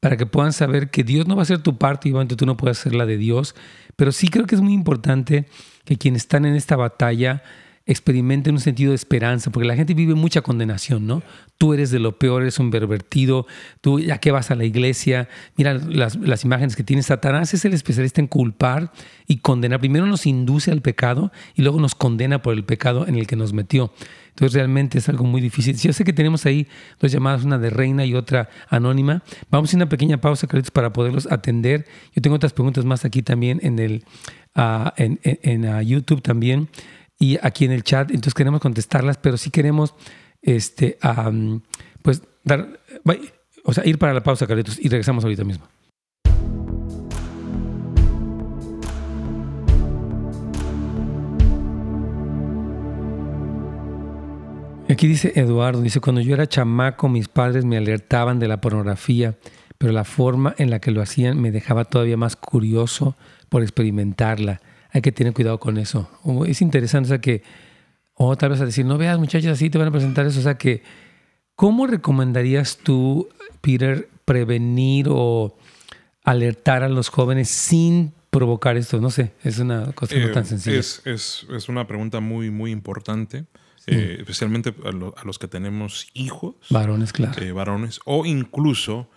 [0.00, 2.46] para que puedan saber que Dios no va a ser tu parte y obviamente tú
[2.46, 3.54] no puedes ser la de Dios,
[3.96, 5.46] pero sí creo que es muy importante
[5.84, 7.42] que quienes están en esta batalla
[7.86, 11.22] experimenten un sentido de esperanza, porque la gente vive mucha condenación, ¿no?
[11.58, 13.46] Tú eres de lo peor, eres un pervertido,
[13.80, 17.64] tú ya que vas a la iglesia, mira las, las, imágenes que tiene Satanás, es
[17.64, 18.92] el especialista en culpar
[19.26, 19.80] y condenar.
[19.80, 23.34] Primero nos induce al pecado y luego nos condena por el pecado en el que
[23.34, 23.92] nos metió.
[24.28, 25.76] Entonces realmente es algo muy difícil.
[25.76, 26.68] Yo sé que tenemos ahí
[27.00, 29.24] dos llamadas, una de reina y otra anónima.
[29.50, 31.86] Vamos a una pequeña pausa, Carlitos, para poderlos atender.
[32.14, 34.04] Yo tengo otras preguntas más aquí también en, el,
[34.54, 36.68] uh, en, en, uh, YouTube también
[37.18, 39.94] y aquí en el chat, entonces queremos contestarlas, pero sí queremos
[40.42, 40.98] este,
[42.02, 42.80] pues dar,
[43.64, 45.66] o sea, ir para la pausa, Carlitos, y regresamos ahorita mismo.
[54.90, 59.36] Aquí dice Eduardo, dice, cuando yo era chamaco mis padres me alertaban de la pornografía,
[59.76, 63.14] pero la forma en la que lo hacían me dejaba todavía más curioso
[63.50, 64.60] por experimentarla.
[64.90, 66.08] Hay que tener cuidado con eso.
[66.46, 67.42] Es interesante, o sea que,
[68.18, 70.42] o tal vez a decir, no veas muchachos así, te van a presentar eso, o
[70.42, 70.82] sea que,
[71.54, 73.28] ¿cómo recomendarías tú,
[73.60, 75.56] Peter, prevenir o
[76.24, 79.00] alertar a los jóvenes sin provocar esto?
[79.00, 80.78] No sé, es una cosa no tan eh, sencilla.
[80.80, 83.46] Es, es, es, una pregunta muy, muy importante.
[83.86, 86.56] Eh, especialmente a, los que tenemos hijos.
[86.68, 87.40] Varones, claro.
[87.40, 88.00] Eh, varones.
[88.04, 89.08] O incluso,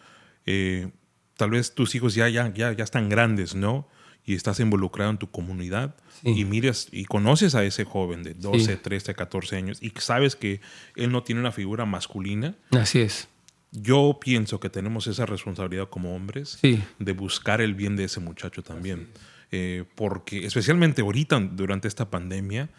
[1.35, 3.89] tal vez tus hijos ya, ya, ya, ya están grandes, ¿no?
[4.25, 8.77] Y estás involucrado en tu comunidad y miras y conoces a ese joven de 12,
[8.77, 10.61] 13, 14 años y sabes que
[10.95, 12.55] él no tiene una figura masculina.
[12.71, 13.27] Así es
[13.71, 18.61] yo pienso que tenemos esa responsabilidad como hombres de buscar el bien de ese muchacho
[18.61, 19.07] también.
[19.53, 22.69] Eh, porque especialmente ahorita, durante esta pandemia,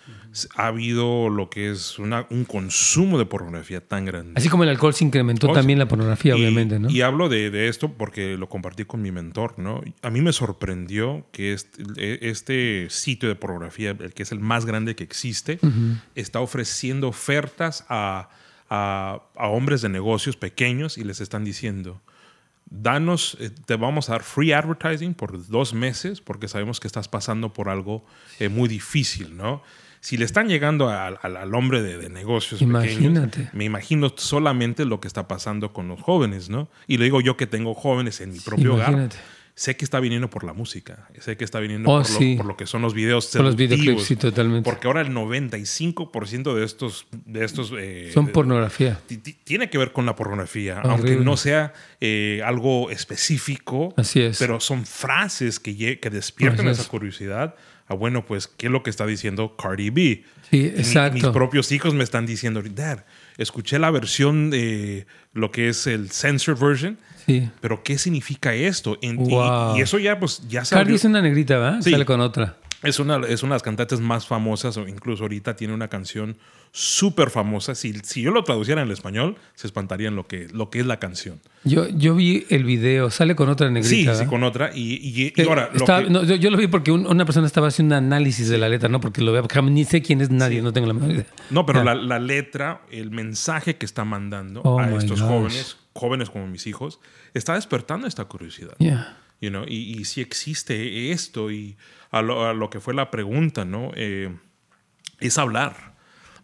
[0.56, 4.32] ha habido lo que es una, un consumo de pornografía tan grande.
[4.36, 6.88] Así como el alcohol se incrementó oh, también la pornografía, obviamente, ¿no?
[6.88, 9.82] Y hablo de, de, esto porque lo compartí con mi mentor, ¿no?
[10.00, 14.64] A mí me sorprendió que este, este sitio de pornografía, el que es el más
[14.64, 15.58] grande que existe,
[16.14, 18.30] está ofreciendo ofertas a
[18.72, 22.00] a, hombres de negocios pequeños y les están diciendo,
[22.72, 27.08] danos, eh, te vamos a dar free advertising por dos meses porque sabemos que estás
[27.08, 28.04] pasando por algo
[28.38, 29.62] eh, muy difícil, ¿no?
[30.00, 33.50] si le están llegando al, hombre de, negocios Imagínate.
[33.52, 36.68] me imagino solamente lo que está pasando con los jóvenes, ¿no?
[36.88, 39.10] Y le digo yo que tengo jóvenes en mi propio hogar
[39.54, 42.66] sé que está viniendo por la música, sé que está viniendo oh, por, lo, que
[42.66, 44.68] son los videos por los videoclips, sí, totalmente.
[44.68, 47.06] Porque ahora el 95% de estos...
[47.26, 48.98] De estos eh, son pornografía.
[49.44, 53.92] Tiene que ver con la pornografía, aunque no sea eh, algo específico.
[53.96, 54.38] Así es.
[54.38, 57.54] Pero son frases que, que despiertan esa curiosidad.
[57.88, 60.24] Ah, bueno, pues, ¿qué es lo que está diciendo Cardi B?
[60.50, 61.14] Sí, exacto.
[61.14, 63.04] mis propios hijos me están diciendo, Dad,
[63.38, 66.98] escuché la versión de lo que es el censored version
[67.60, 68.98] pero ¿qué significa esto?
[69.00, 71.80] y, eso ya, pues, ya se Cardi es una negrita, ¿verdad?
[71.80, 72.56] Sale con otra.
[72.82, 76.36] Es una, es una de las cantantes más famosas, o incluso ahorita tiene una canción
[76.72, 77.76] súper famosa.
[77.76, 80.86] Si, si yo lo traduciera en el español, se espantarían lo que, lo que es
[80.86, 81.40] la canción.
[81.62, 84.14] Yo, yo vi el video, sale con otra negrita.
[84.14, 84.72] Sí, sí, con otra.
[84.74, 85.70] Y, y, eh, ahora.
[85.74, 89.00] yo, lo vi porque una persona estaba haciendo un análisis de la letra, ¿no?
[89.00, 91.26] Porque lo veo, porque ni sé quién es nadie, no tengo la menor idea.
[91.50, 96.30] No, pero la, la, letra, el mensaje que está mandando oh a estos jóvenes, jóvenes
[96.30, 97.00] como mis hijos,
[97.34, 98.76] está despertando esta curiosidad.
[99.40, 99.64] You know?
[99.66, 101.76] y, y si existe esto, y
[102.12, 103.90] a lo, que fue la pregunta, ¿no?
[103.96, 104.36] Eh,
[105.18, 105.92] es hablar.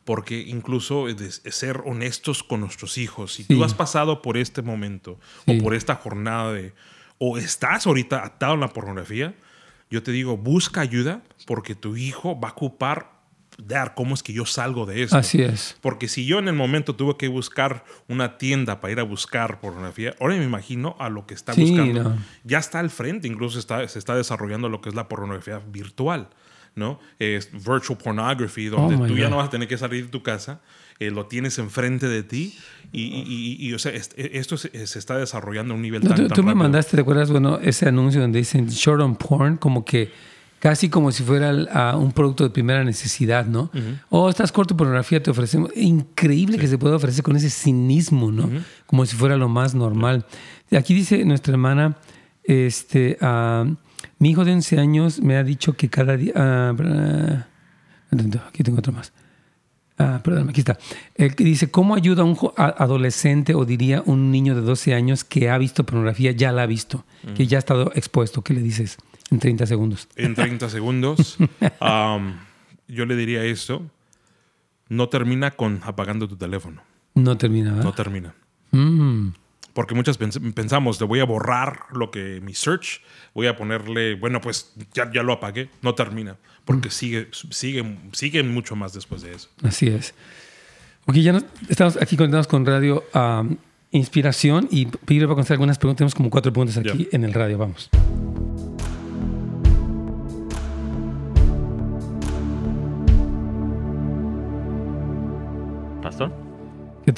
[0.05, 3.35] Porque incluso es, ser honestos con nuestros hijos.
[3.35, 6.73] Si tú has pasado por este momento o por esta jornada de.
[7.19, 9.35] o estás ahorita atado a la pornografía,
[9.91, 13.18] yo te digo, busca ayuda porque tu hijo va a ocupar
[13.59, 15.17] dar cómo es que yo salgo de eso.
[15.17, 15.77] Así es.
[15.81, 19.61] Porque si yo en el momento tuve que buscar una tienda para ir a buscar
[19.61, 22.17] pornografía, ahora me imagino a lo que está buscando.
[22.45, 26.29] Ya está al frente, incluso está, se está desarrollando lo que es la pornografía virtual.
[26.75, 27.01] ¿no?
[27.19, 30.23] Es virtual pornography, donde oh tú ya no vas a tener que salir de tu
[30.23, 30.61] casa,
[31.01, 32.57] eh, lo tienes enfrente de ti
[32.93, 36.55] y, y, o sea, esto se, está desarrollando a un nivel tan, Tú, tú me
[36.55, 37.31] mandaste, ¿te acuerdas?
[37.31, 40.13] Bueno, ese anuncio donde dicen short on porn, como que
[40.61, 43.71] casi como si fuera un producto de primera necesidad, ¿no?
[44.11, 45.71] O oh, estás corto pornografía, te ofrecemos.
[45.77, 48.49] Increíble que se pueda ofrecer con ese cinismo, ¿no?
[48.87, 50.27] Como si fuera lo más normal.
[50.77, 51.97] Aquí dice nuestra hermana,
[52.45, 53.67] este, ah,
[54.19, 56.33] mi hijo de 11 años me ha dicho que cada día...
[56.35, 57.47] Ah,
[58.49, 59.13] aquí tengo otro más.
[59.99, 60.79] Ah, perdón, aquí está.
[61.17, 65.51] Que dice, ¿cómo ayuda a un adolescente o diría un niño de 12 años que
[65.51, 67.05] ha visto pornografía, ya la ha visto,
[67.35, 68.43] que ya ha estado expuesto?
[68.43, 68.97] ¿Qué le dices?
[69.31, 70.09] En 30 segundos.
[70.17, 71.37] En 30 segundos.
[72.89, 73.83] yo le diría esto.
[74.89, 76.83] No termina con apagando tu teléfono.
[77.15, 77.85] No termina, ¿verdad?
[77.85, 78.35] No termina.
[78.71, 79.29] Mm.
[79.75, 83.01] Porque muchas pensamos, le voy a borrar lo que mi search,
[83.35, 85.69] voy a ponerle, bueno, pues ya, ya lo apagué.
[85.83, 86.37] No termina.
[86.65, 86.93] Porque mm.
[86.93, 89.51] sigue, sigue, sigue mucho más después de eso.
[89.63, 90.15] Así es.
[91.07, 93.05] Ok, ya estamos aquí conectados con Radio
[93.91, 95.99] Inspiración y Peter va a contestar algunas preguntas.
[95.99, 97.57] Tenemos como cuatro preguntas aquí en el radio.
[97.57, 97.89] Vamos.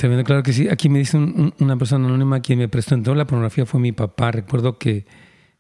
[0.01, 0.67] Te claro que sí.
[0.71, 4.31] Aquí me dice una persona anónima quien me presentó la pornografía fue mi papá.
[4.31, 5.05] Recuerdo que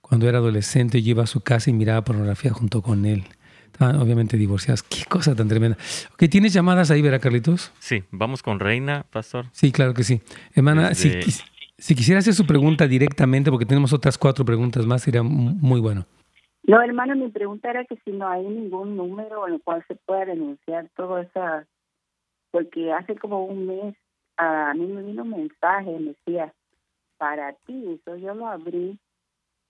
[0.00, 3.24] cuando era adolescente yo iba a su casa y miraba pornografía junto con él.
[3.66, 4.82] Estaban obviamente divorciados.
[4.82, 5.76] Qué cosa tan tremenda.
[6.14, 7.70] Ok, ¿tienes llamadas ahí, ¿verdad, Carlitos?
[7.80, 9.44] Sí, vamos con Reina, pastor.
[9.52, 10.22] Sí, claro que sí.
[10.54, 11.20] Hermana, si,
[11.76, 16.06] si, quisiera hacer su pregunta directamente, porque tenemos otras cuatro preguntas más, sería muy bueno.
[16.62, 19.96] No, hermano, mi pregunta era que si no hay ningún número en el cual se
[19.96, 21.66] pueda denunciar toda esa
[22.50, 23.94] porque hace como un mes
[24.40, 26.54] a mí me vino un mensaje, me decía,
[27.18, 28.98] para ti, eso yo lo abrí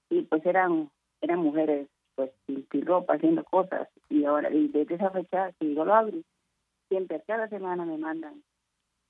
[0.09, 0.91] y pues eran
[1.21, 5.85] eran mujeres pues sin, ropa haciendo cosas y ahora y desde esa fecha si yo
[5.85, 6.25] lo abrí
[6.89, 8.43] siempre cada semana me mandan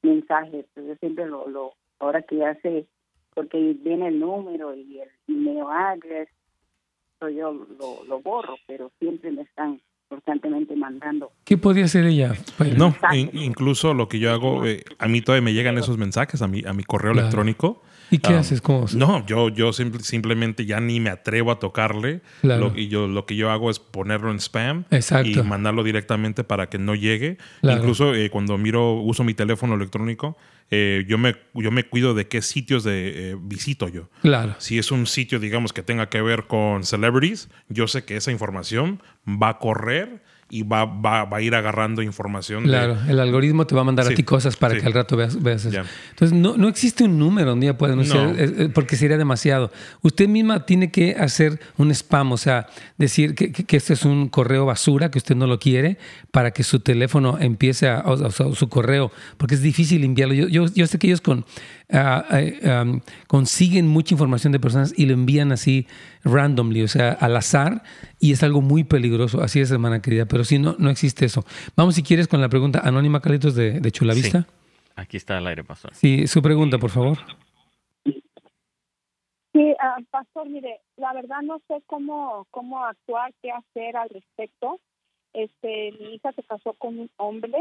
[0.02, 2.86] mensajes pues yo siempre lo, lo ahora que ya sé
[3.34, 6.28] porque viene el número y el email address
[7.18, 9.80] pues yo lo, lo borro pero siempre me están
[10.11, 11.30] constantemente mandando.
[11.44, 12.34] ¿Qué podía hacer ella?
[12.76, 12.94] No,
[13.32, 16.64] incluso lo que yo hago, eh, a mí todavía me llegan esos mensajes a mi,
[16.66, 17.80] a mi correo electrónico
[18.11, 18.61] ¿Y qué ah, haces?
[18.61, 18.86] ¿Cómo?
[18.94, 22.22] No, yo, yo simplemente ya ni me atrevo a tocarle.
[22.42, 24.84] Lo, y yo, lo que yo hago es ponerlo en spam
[25.24, 27.38] y mandarlo directamente para que no llegue.
[27.62, 30.36] Incluso eh, cuando miro, uso mi teléfono electrónico,
[30.71, 34.09] eh, yo, me, yo me cuido de qué sitios de, eh, visito yo.
[34.23, 34.55] Claro.
[34.59, 38.31] Si es un sitio, digamos, que tenga que ver con celebrities, yo sé que esa
[38.31, 42.64] información va a correr y va, va, va, a ir agarrando información.
[42.64, 45.40] Claro, el algoritmo te va a mandar a ti cosas para que al rato veas,
[45.40, 45.82] veas eso.
[46.11, 48.34] Entonces, no, no, existe un número un día puede anunciar,
[48.74, 49.70] porque sería demasiado.
[50.03, 52.66] Usted misma tiene que hacer un spam, o sea,
[52.98, 55.98] decir que, que, este es un correo basura, que usted no lo quiere,
[56.32, 60.34] para que su teléfono empiece a, o su correo, porque es difícil enviarlo.
[60.34, 61.44] Yo, yo, yo sé que ellos con
[63.26, 65.86] consiguen mucha información de personas y lo envían así
[66.24, 67.82] randomly, o sea, al azar,
[68.18, 69.43] y es algo muy peligroso.
[69.43, 71.45] Así es, hermana querida, pero si no, no existe eso.
[71.76, 74.47] Vamos, si quieres, con la pregunta anónima, Carlitos, de, de Chulavista.
[74.97, 75.95] Aquí está el aire, pastor.
[75.95, 77.18] Sí, su pregunta, por favor.
[79.53, 84.78] Sí, ah, pastor, mire, la verdad no sé cómo, cómo actuar, qué hacer al respecto.
[85.32, 87.59] Este, mi hija se casó con un hombre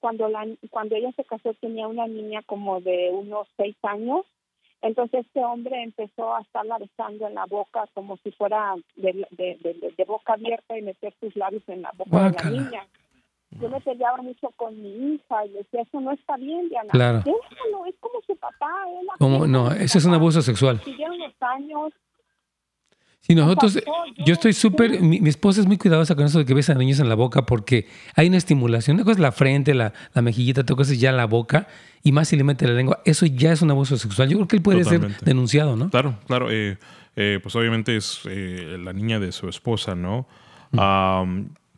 [0.00, 4.24] cuando la cuando ella se casó tenía una niña como de unos seis años
[4.80, 10.04] entonces este hombre empezó a estarla besando en la boca como si fuera de, de,
[10.06, 12.86] boca abierta y meter sus labios en la boca de la niña.
[13.60, 17.22] Yo me peleaba mucho con mi hija y decía eso no está bien Diana claro.
[17.24, 18.84] déjalo es como su papá
[19.18, 19.46] ¿Cómo?
[19.46, 20.80] no eso es un abuso sexual.
[20.84, 21.92] Siguieron los años
[23.26, 23.78] y nosotros,
[24.24, 26.98] yo estoy súper, mi, esposa es muy cuidadosa con eso de que besa a niños
[26.98, 28.96] en la boca porque hay una estimulación.
[28.96, 31.68] Una cosa es la frente, la, la mejillita, otra cosa es ya la boca
[32.02, 33.00] y más si le mete la lengua.
[33.04, 34.30] Eso ya es un abuso sexual.
[34.30, 35.90] Yo creo que él puede ser denunciado, ¿no?
[35.90, 36.50] Claro, claro.
[36.50, 36.78] Eh,
[37.16, 40.26] eh, pues obviamente es eh, la niña de su esposa, ¿no?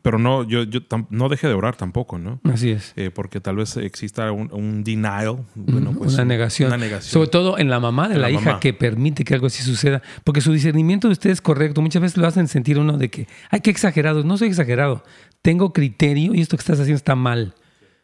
[0.02, 0.80] Pero no, yo, yo
[1.10, 2.40] no deje de orar tampoco, ¿no?
[2.44, 2.94] Así es.
[2.96, 6.72] Eh, porque tal vez exista un, denial, pues, una, negación.
[7.02, 10.00] Sobre todo en la mamá de la, hija que permite que algo así suceda.
[10.24, 11.82] Porque su discernimiento de usted es correcto.
[11.82, 14.24] Muchas veces lo hacen sentir uno de que, ay, qué exagerado.
[14.24, 15.04] No soy exagerado.
[15.42, 17.54] Tengo criterio y esto que estás haciendo está mal.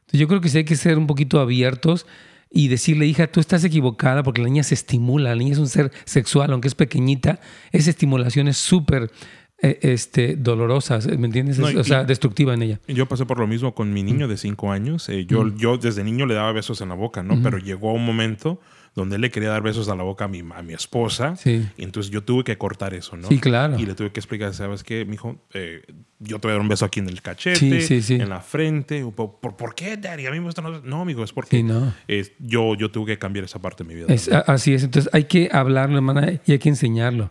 [0.00, 2.06] Entonces yo creo que sí hay que ser un poquito abiertos
[2.50, 5.30] y decirle, hija, tú estás equivocada porque la niña se estimula.
[5.30, 7.40] La niña es un ser sexual, aunque es pequeñita.
[7.72, 9.10] Esa estimulación es súper
[9.58, 11.58] este, dolorosas, ¿me entiendes?
[11.58, 12.80] o sea, destructiva en ella.
[12.88, 15.08] Yo pasé por lo mismo con mi niño de cinco años.
[15.08, 15.56] Eh, yo, mm.
[15.56, 17.42] yo desde niño le daba besos en la boca, ¿no?
[17.42, 18.60] Pero llegó un momento
[18.94, 21.36] donde él le quería dar besos a la boca a mi, a mi esposa.
[21.36, 21.66] Sí.
[21.76, 23.28] Y entonces yo tuve que cortar eso, ¿no?
[23.28, 23.78] Sí, claro.
[23.78, 25.36] Y le tuve que explicar, ¿sabes qué, mijo?
[25.52, 25.82] Eh,
[26.18, 29.04] yo te voy a dar un beso aquí en el cachete, en la frente.
[29.14, 30.26] ¿Por, por, qué, Daddy?
[30.26, 30.62] A mí me gusta...
[30.62, 31.92] No, no amigo, es porque no.
[32.38, 34.06] yo, yo tuve que cambiar esa parte de mi vida.
[34.46, 34.84] así es.
[34.84, 37.30] Entonces hay que hablarlo, hermana, y hay que enseñarlo.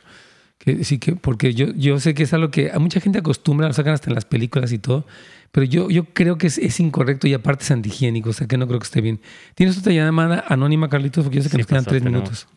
[0.58, 3.68] Que, sí, que, porque yo, yo sé que es algo que a mucha gente acostumbra,
[3.68, 5.06] lo sacan hasta en las películas y todo,
[5.52, 8.58] pero yo, yo creo que es, es incorrecto y aparte es antihigiénico, o sea que
[8.58, 9.20] no creo que esté bien.
[9.54, 11.24] ¿Tienes otra llamada anónima, Carlitos?
[11.24, 12.48] Porque yo sé que nos quedan tres minutos.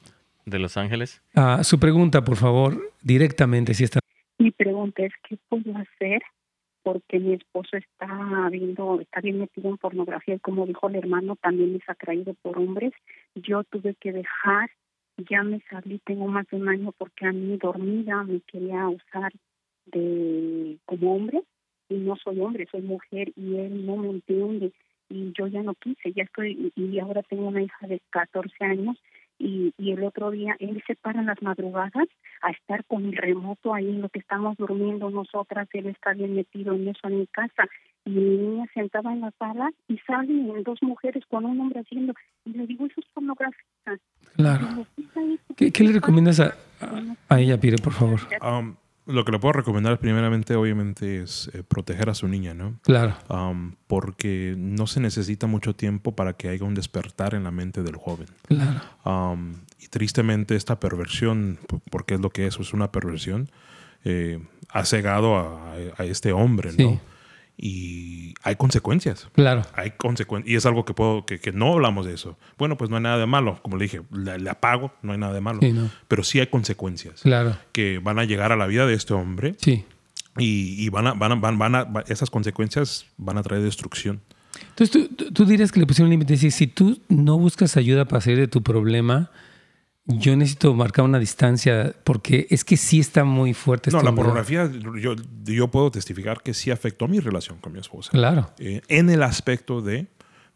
[0.47, 1.23] ¿De Los Ángeles?
[1.35, 4.01] Ah, su pregunta, por favor, directamente, si está.
[4.39, 6.23] Mi pregunta es, ¿qué puedo hacer?
[6.83, 11.37] Porque mi esposo está viendo, está bien metido en pornografía y como dijo el hermano,
[11.37, 12.93] también es atraído por hombres.
[13.35, 14.71] Yo tuve que dejar
[15.29, 19.33] ya me salí, tengo más de un año porque a mí dormida me quería usar
[19.87, 21.43] de como hombre
[21.89, 24.73] y no soy hombre, soy mujer y él no me entiende
[25.09, 28.97] y yo ya no quise, ya estoy y ahora tengo una hija de 14 años
[29.39, 32.09] y, y el otro día él se para en las madrugadas
[32.43, 36.35] a estar con el remoto ahí en lo que estamos durmiendo nosotras, él está bien
[36.35, 37.69] metido en eso en mi casa
[38.05, 42.15] y mi niña sentada en la sala y salen dos mujeres con un hombre haciendo
[42.45, 43.99] y le digo eso es pornografía
[44.37, 44.87] claro.
[45.57, 46.55] ¿qué, le recomiendas a,
[47.29, 48.21] a, ella Pire por favor?
[48.43, 48.77] Um,
[49.07, 53.17] lo que le puedo recomendar primeramente obviamente es eh, proteger a su niña no claro.
[53.29, 57.83] Um, porque no se necesita mucho tiempo para que haya un despertar en la mente
[57.83, 58.27] del joven.
[58.47, 58.81] Claro.
[59.05, 61.59] Um, y tristemente esta perversión
[61.91, 63.51] porque es lo que es es una perversión
[64.05, 64.41] eh,
[64.71, 67.01] ha cegado a, a este hombre sí.
[67.61, 69.29] Y hay consecuencias.
[69.33, 69.63] Claro.
[69.75, 70.51] Hay consecuencias.
[70.51, 72.39] Y es algo que, puedo, que, que, no hablamos de eso.
[72.57, 73.59] Bueno, pues no hay nada de malo.
[73.63, 75.61] Como le dije, le, apago, no hay nada de malo.
[76.07, 77.23] Pero sí hay consecuencias.
[77.23, 77.57] Claro.
[77.73, 79.57] Que van a llegar a la vida de este hombre.
[79.59, 79.85] Sí.
[80.39, 84.21] Y, y van, a, van, a, van, van a, esas consecuencias van a traer destrucción.
[84.71, 86.37] Entonces tú, tú dirías que le pusieron un límite.
[86.37, 89.33] Si tú no buscas ayuda para salir de tu problema,
[90.09, 93.91] yo necesito marcar una distancia porque es que sí está muy fuerte.
[93.91, 98.11] No, la pornografía, yo, yo, puedo testificar que sí afectó mi relación con mi esposa.
[98.11, 98.51] Claro.
[98.59, 100.07] Eh, en el aspecto de,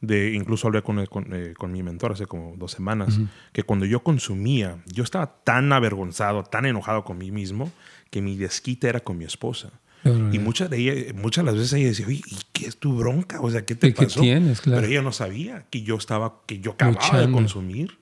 [0.01, 3.21] de incluso hablé con, con, eh, con, mi mentor hace como dos semanas,
[3.53, 7.71] que cuando yo consumía, yo estaba tan avergonzado, tan enojado con mí mismo,
[8.11, 9.71] que mi desquite era con mi esposa.
[10.33, 12.97] y muchas de ella, muchas de las veces ella decía, oye, ¿y qué es tu
[12.97, 13.43] bronca?
[13.43, 14.21] O sea, ¿qué te pasó?
[14.21, 14.63] ¿Qué tienes?
[14.63, 14.81] Claro.
[14.81, 17.99] Pero ella no sabía que yo estaba, que yo acababa de consumir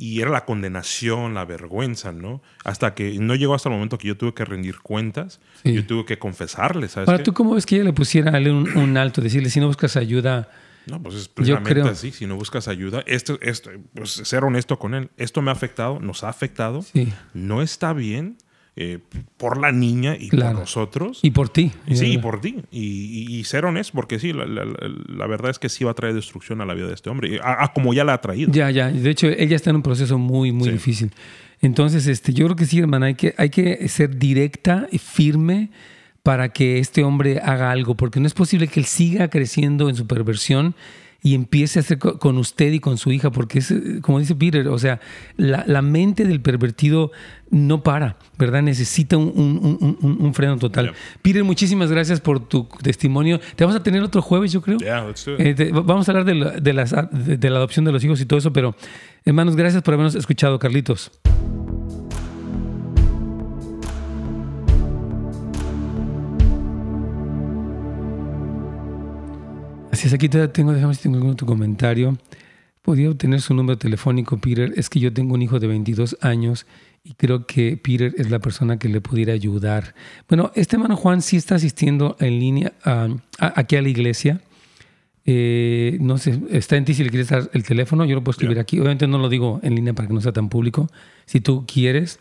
[0.00, 2.40] y era la condenación, la vergüenza, ¿no?
[2.64, 6.04] Hasta que no llegó hasta el momento que yo tuve que rendir cuentas, yo tuve
[6.04, 7.08] que confesarle, ¿sabes?
[7.08, 9.20] Ahora, ¿tú cómo ves que ella le pusiera un, un alto?
[9.20, 10.50] Decirle, si no buscas ayuda...
[10.86, 12.12] No, pues es precisamente así.
[12.12, 15.10] Si no buscas ayuda, esto, esto, pues ser honesto con él.
[15.16, 16.82] Esto me ha afectado, nos ha afectado.
[16.82, 17.12] Sí.
[17.34, 18.38] No está bien
[18.80, 19.00] eh,
[19.36, 21.18] por la niña y por nosotros.
[21.22, 21.72] Y por ti.
[21.92, 22.58] Sí, y por ti.
[22.70, 26.64] Y, ser honesto, porque sí, la, verdad es que sí va a traer destrucción a
[26.64, 28.52] la vida de este hombre, a, como ya la ha traído.
[28.52, 28.88] Ya, ya.
[28.88, 31.10] De hecho, ella está en un proceso muy, muy difícil.
[31.60, 35.70] Entonces, este, yo creo que sí, hermana, hay que, hay que ser directa y firme
[36.22, 39.96] para que este hombre haga algo, porque no es posible que él siga creciendo en
[39.96, 40.76] su perversión
[41.20, 44.68] y empiece a hacer con usted y con su hija, porque es, como dice Peter,
[44.68, 45.00] o sea,
[45.36, 47.10] la, mente del pervertido
[47.50, 48.62] no para, ¿verdad?
[48.62, 50.92] Necesita un, freno total.
[51.22, 53.40] Peter, muchísimas gracias por tu testimonio.
[53.56, 54.78] Te vamos a tener otro jueves, yo creo.
[55.38, 58.38] Eh, vamos a hablar de la, de, de la adopción de los hijos y todo
[58.38, 58.76] eso, pero
[59.24, 61.10] hermanos, gracias por habernos escuchado, Carlitos.
[69.98, 72.16] Así es, aquí tengo, déjame si tengo otro comentario.
[72.82, 74.72] Podría obtener su número telefónico, Peter.
[74.76, 76.66] Es que yo tengo un hijo de 22 años
[77.02, 79.96] y creo que Peter es la persona que le pudiera ayudar.
[80.28, 82.74] Bueno, este hermano Juan sí está asistiendo en línea
[83.40, 84.40] aquí a la iglesia.
[85.26, 88.34] Eh, no sé, está en ti si le quieres dar el teléfono, yo lo puedo
[88.34, 88.78] escribir aquí.
[88.78, 90.88] Obviamente no lo digo en línea para que no sea tan público.
[91.26, 92.20] Si tú quieres,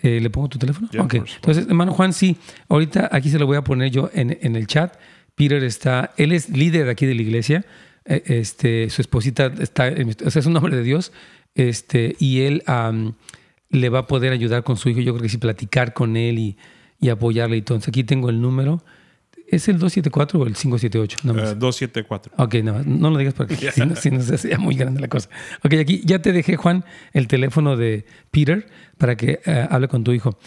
[0.00, 0.88] eh, ¿le pongo tu teléfono?
[0.98, 1.14] ok.
[1.14, 2.36] Entonces, hermano Juan, sí,
[2.68, 4.96] ahorita aquí se lo voy a poner yo en, en el chat.
[5.34, 7.64] Peter está, él es líder aquí de la iglesia,
[8.04, 9.92] eh, este, su esposita está,
[10.24, 11.12] o sea, es un hombre de Dios,
[11.54, 12.62] este, y él
[13.70, 16.38] le va a poder ayudar con su hijo, yo creo que sí, platicar con él
[16.38, 16.56] y,
[17.02, 17.58] y apoyarle.
[17.58, 18.82] Entonces, aquí tengo el número.
[19.48, 21.18] ¿Es el 274 o el 578?
[21.24, 22.32] No 274.
[22.38, 25.08] Ok, no, no lo digas porque si, no, si no se hacía muy grande la
[25.08, 25.28] cosa.
[25.62, 28.66] Ok, aquí ya te dejé, Juan, el teléfono de Peter
[28.96, 30.38] para que eh, hable con tu hijo.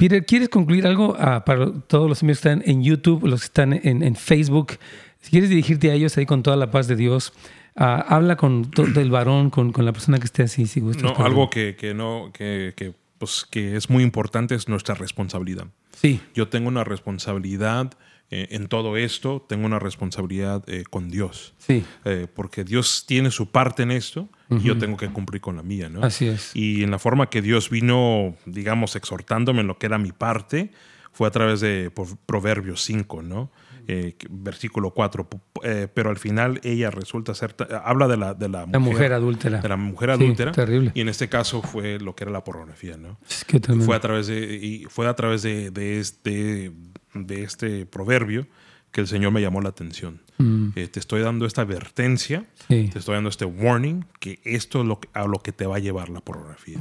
[0.00, 3.44] Peter, ¿quieres concluir algo ah, para todos los amigos que están en YouTube, los que
[3.44, 4.78] están en, Facebook?
[5.20, 7.34] Si quieres dirigirte a ellos ahí con toda la paz de Dios,
[7.76, 11.76] ah, habla con el varón, con, la persona que esté así, si No, algo que,
[11.94, 15.66] no, que, pues, que es muy importante es nuestra responsabilidad.
[15.92, 16.18] Sí.
[16.34, 17.92] Yo tengo una responsabilidad
[18.30, 21.52] eh, en todo esto, tengo una responsabilidad eh, con Dios.
[21.58, 21.84] Sí.
[22.06, 24.30] Eh, porque Dios tiene su parte en esto
[24.62, 26.02] yo tengo que cumplir con la mía, ¿no?
[26.02, 26.54] Así es.
[26.54, 30.70] Y en la forma que Dios vino, digamos, exhortándome en lo que era mi parte,
[31.12, 31.92] fue a través de
[32.26, 33.50] Proverbios 5, ¿no?
[33.88, 35.28] Eh, versículo 4.
[35.64, 39.60] Eh, pero al final ella resulta ser, habla de la, de la, mujer, adúltera.
[39.60, 40.52] De la mujer adúltera.
[40.52, 40.92] terrible.
[40.94, 43.18] Y en este caso fue lo que era la pornografía, ¿no?
[43.28, 46.72] Es que fue a través de, y fue a través de, de, este,
[47.14, 48.46] de este proverbio
[48.92, 50.20] que el Señor me llamó la atención.
[50.38, 50.68] Mm.
[50.74, 55.00] Eh, te estoy dando esta advertencia, te estoy dando este warning, que esto es lo
[55.00, 56.78] que, a lo que te va a llevar la pornografía.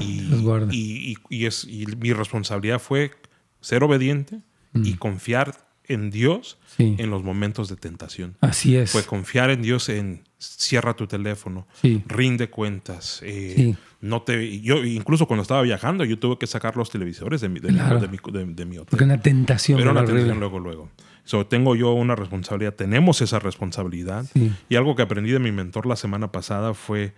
[0.00, 3.12] y, y, es, y mi responsabilidad fue
[3.60, 4.40] ser obediente
[4.74, 4.96] y mm.
[4.96, 5.54] confiar
[5.88, 8.36] en Dios en los momentos de tentación.
[8.40, 8.90] Así es.
[8.90, 11.66] Fue confiar en Dios en cierra tu teléfono,
[12.06, 13.20] rinde cuentas.
[13.22, 17.48] Eh, no te, yo incluso cuando estaba viajando, yo tuve que sacar los televisores de
[17.48, 17.78] mi, de, mi,
[18.78, 18.86] hotel.
[18.90, 19.80] Porque una tentación.
[19.80, 20.90] Era una tentación luego, luego.
[21.24, 24.26] So, tengo yo una responsabilidad, tenemos esa responsabilidad.
[24.68, 27.14] Y algo que aprendí de mi mentor la semana pasada fue,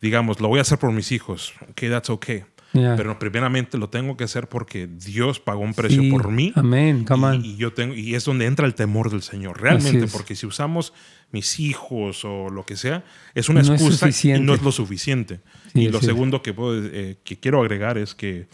[0.00, 1.52] digamos, lo voy a hacer por mis hijos.
[1.70, 2.44] Ok, that's okay.
[2.72, 6.52] Pero primeramente lo tengo que hacer porque Dios pagó un precio por mí.
[6.56, 7.06] Amén.
[7.42, 9.60] Y, yo tengo, y es donde entra el temor del Señor.
[9.60, 10.92] Realmente, porque si usamos
[11.32, 15.40] mis hijos o lo que sea, es una excusa y no es lo suficiente.
[15.74, 18.48] y lo segundo que, puedo, eh, que quiero agregar es que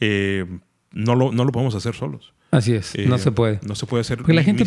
[0.00, 0.44] eh,
[0.92, 2.32] no, lo, no lo podemos hacer solos.
[2.50, 3.60] Así es, no eh, se puede.
[3.66, 4.18] No se puede hacer.
[4.18, 4.64] Porque la gente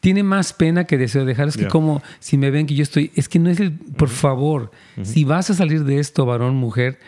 [0.00, 1.48] tiene más pena que deseo dejar.
[1.48, 4.08] Es que como si me ven que yo estoy, es que no es el, por
[4.08, 6.98] favor, si vas a salir de esto, varón, mujer,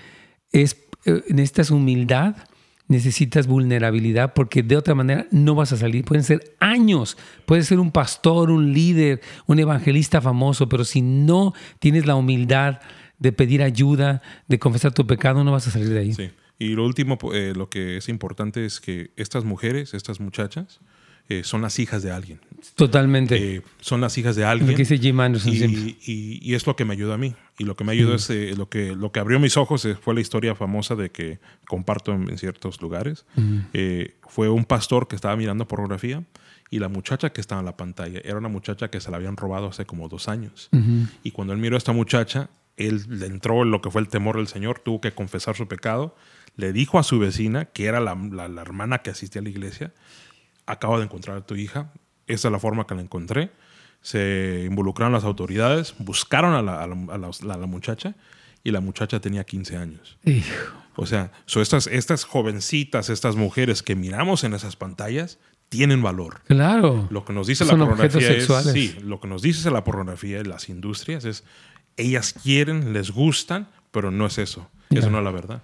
[0.53, 2.37] es, eh, necesitas humildad,
[2.87, 6.05] necesitas vulnerabilidad, porque de otra manera no vas a salir.
[6.05, 11.55] Pueden ser años, puedes ser un pastor, un líder, un evangelista famoso, pero si no
[11.81, 12.79] tienes la humildad
[13.19, 16.13] de pedir ayuda, de confesar tu pecado, no vas a salir de ahí.
[16.13, 16.31] Sí.
[16.59, 20.81] Y lo último, eh, lo que es importante es que estas mujeres, estas muchachas,
[21.29, 22.39] eh, son las hijas de alguien.
[22.75, 23.57] Totalmente.
[23.57, 24.71] Eh, son las hijas de alguien.
[24.71, 25.81] Lo que dice Jim Anderson y, siempre.
[26.07, 27.35] y- y es lo que me ayuda a mí.
[27.59, 29.95] Y lo que me ayuda es eh, lo que, lo que abrió mis ojos eh,
[29.95, 33.25] fue la historia famosa de que comparto en, ciertos lugares.
[33.73, 36.23] Eh, fue un pastor que estaba mirando pornografía
[36.71, 39.37] y la muchacha que estaba en la pantalla era una muchacha que se la habían
[39.37, 40.69] robado hace como dos años.
[41.23, 44.09] Y cuando él miró a esta muchacha, él le entró en lo que fue el
[44.09, 46.17] temor del Señor, tuvo que confesar su pecado,
[46.57, 49.51] le dijo a su vecina, que era la, la- la hermana que asistía a la
[49.51, 49.93] iglesia,
[50.67, 51.93] acabo de encontrar a tu hija,
[52.27, 53.51] esa es la forma que la encontré.
[54.01, 58.15] Se involucraron las autoridades, buscaron a la, a la- a la- muchacha
[58.63, 60.19] y la muchacha tenía 15 años.
[60.25, 60.75] Hijo.
[60.97, 65.39] O sea, so estas, estas jovencitas, estas mujeres que miramos en esas pantallas,
[65.71, 66.43] tienen valor.
[66.47, 67.09] Claro.
[67.11, 70.41] Lo que nos dice Son la pornografía es, sí, lo que nos dice la pornografía
[70.41, 71.43] y las industrias es,
[71.97, 74.69] ellas quieren, les gustan, pero no es eso.
[74.91, 75.63] Eso no es la verdad.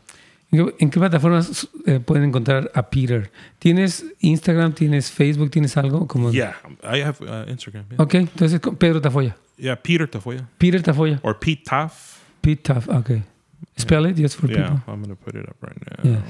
[0.52, 3.30] ¿En qué, plataformas eh, pueden encontrar a Peter?
[3.58, 4.72] ¿Tienes Instagram?
[4.72, 5.50] ¿Tienes Facebook?
[5.50, 6.06] ¿Tienes algo?
[6.08, 6.32] Como...
[6.32, 7.84] Yeah, I have uh, Instagram.
[7.90, 8.02] Yeah.
[8.02, 9.36] Ok, entonces Pedro Tafoya.
[9.56, 11.20] Yeah, Peter Tafoya Peter Tafoya.
[11.22, 12.20] or Pete Taff.
[12.40, 12.88] Pete Taf.
[12.88, 13.22] Ok.
[13.76, 14.92] Spell it just for Yeah, people.
[14.92, 16.10] I'm gonna put it up right now.
[16.10, 16.20] Yeah.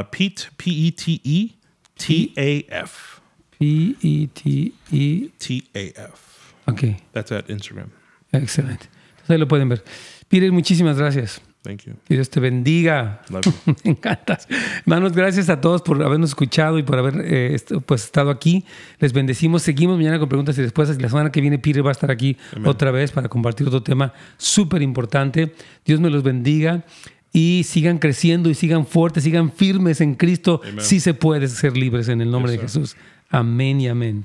[0.00, 1.52] Uh, Pete P E T E
[1.96, 3.20] T A F
[3.58, 5.30] P-E-T-E.
[5.38, 6.54] T A F.
[6.66, 7.90] Ok, That's at Instagram.
[8.32, 8.86] excelente.
[9.10, 9.82] Entonces ahí lo pueden ver.
[10.28, 11.40] Peter, muchísimas gracias.
[11.62, 11.94] Thank you.
[12.06, 13.20] Que Dios te bendiga.
[13.30, 13.74] Love you.
[13.84, 14.46] Me encantas.
[14.80, 18.64] Hermanos, gracias a todos por habernos escuchado y por haber eh, est- pues, estado aquí.
[19.00, 19.62] Les bendecimos.
[19.62, 21.00] Seguimos mañana con preguntas y respuestas.
[21.02, 24.12] La semana que viene Peter va a estar aquí otra vez para compartir otro tema
[24.36, 25.52] súper importante.
[25.84, 26.84] Dios me los bendiga
[27.32, 30.60] y sigan creciendo y sigan fuertes, sigan firmes en Cristo.
[30.62, 30.80] Amen.
[30.80, 32.66] Sí se puede ser libres en el nombre Yes, de.
[32.68, 32.96] Jesús.
[33.30, 34.24] Amén y amén.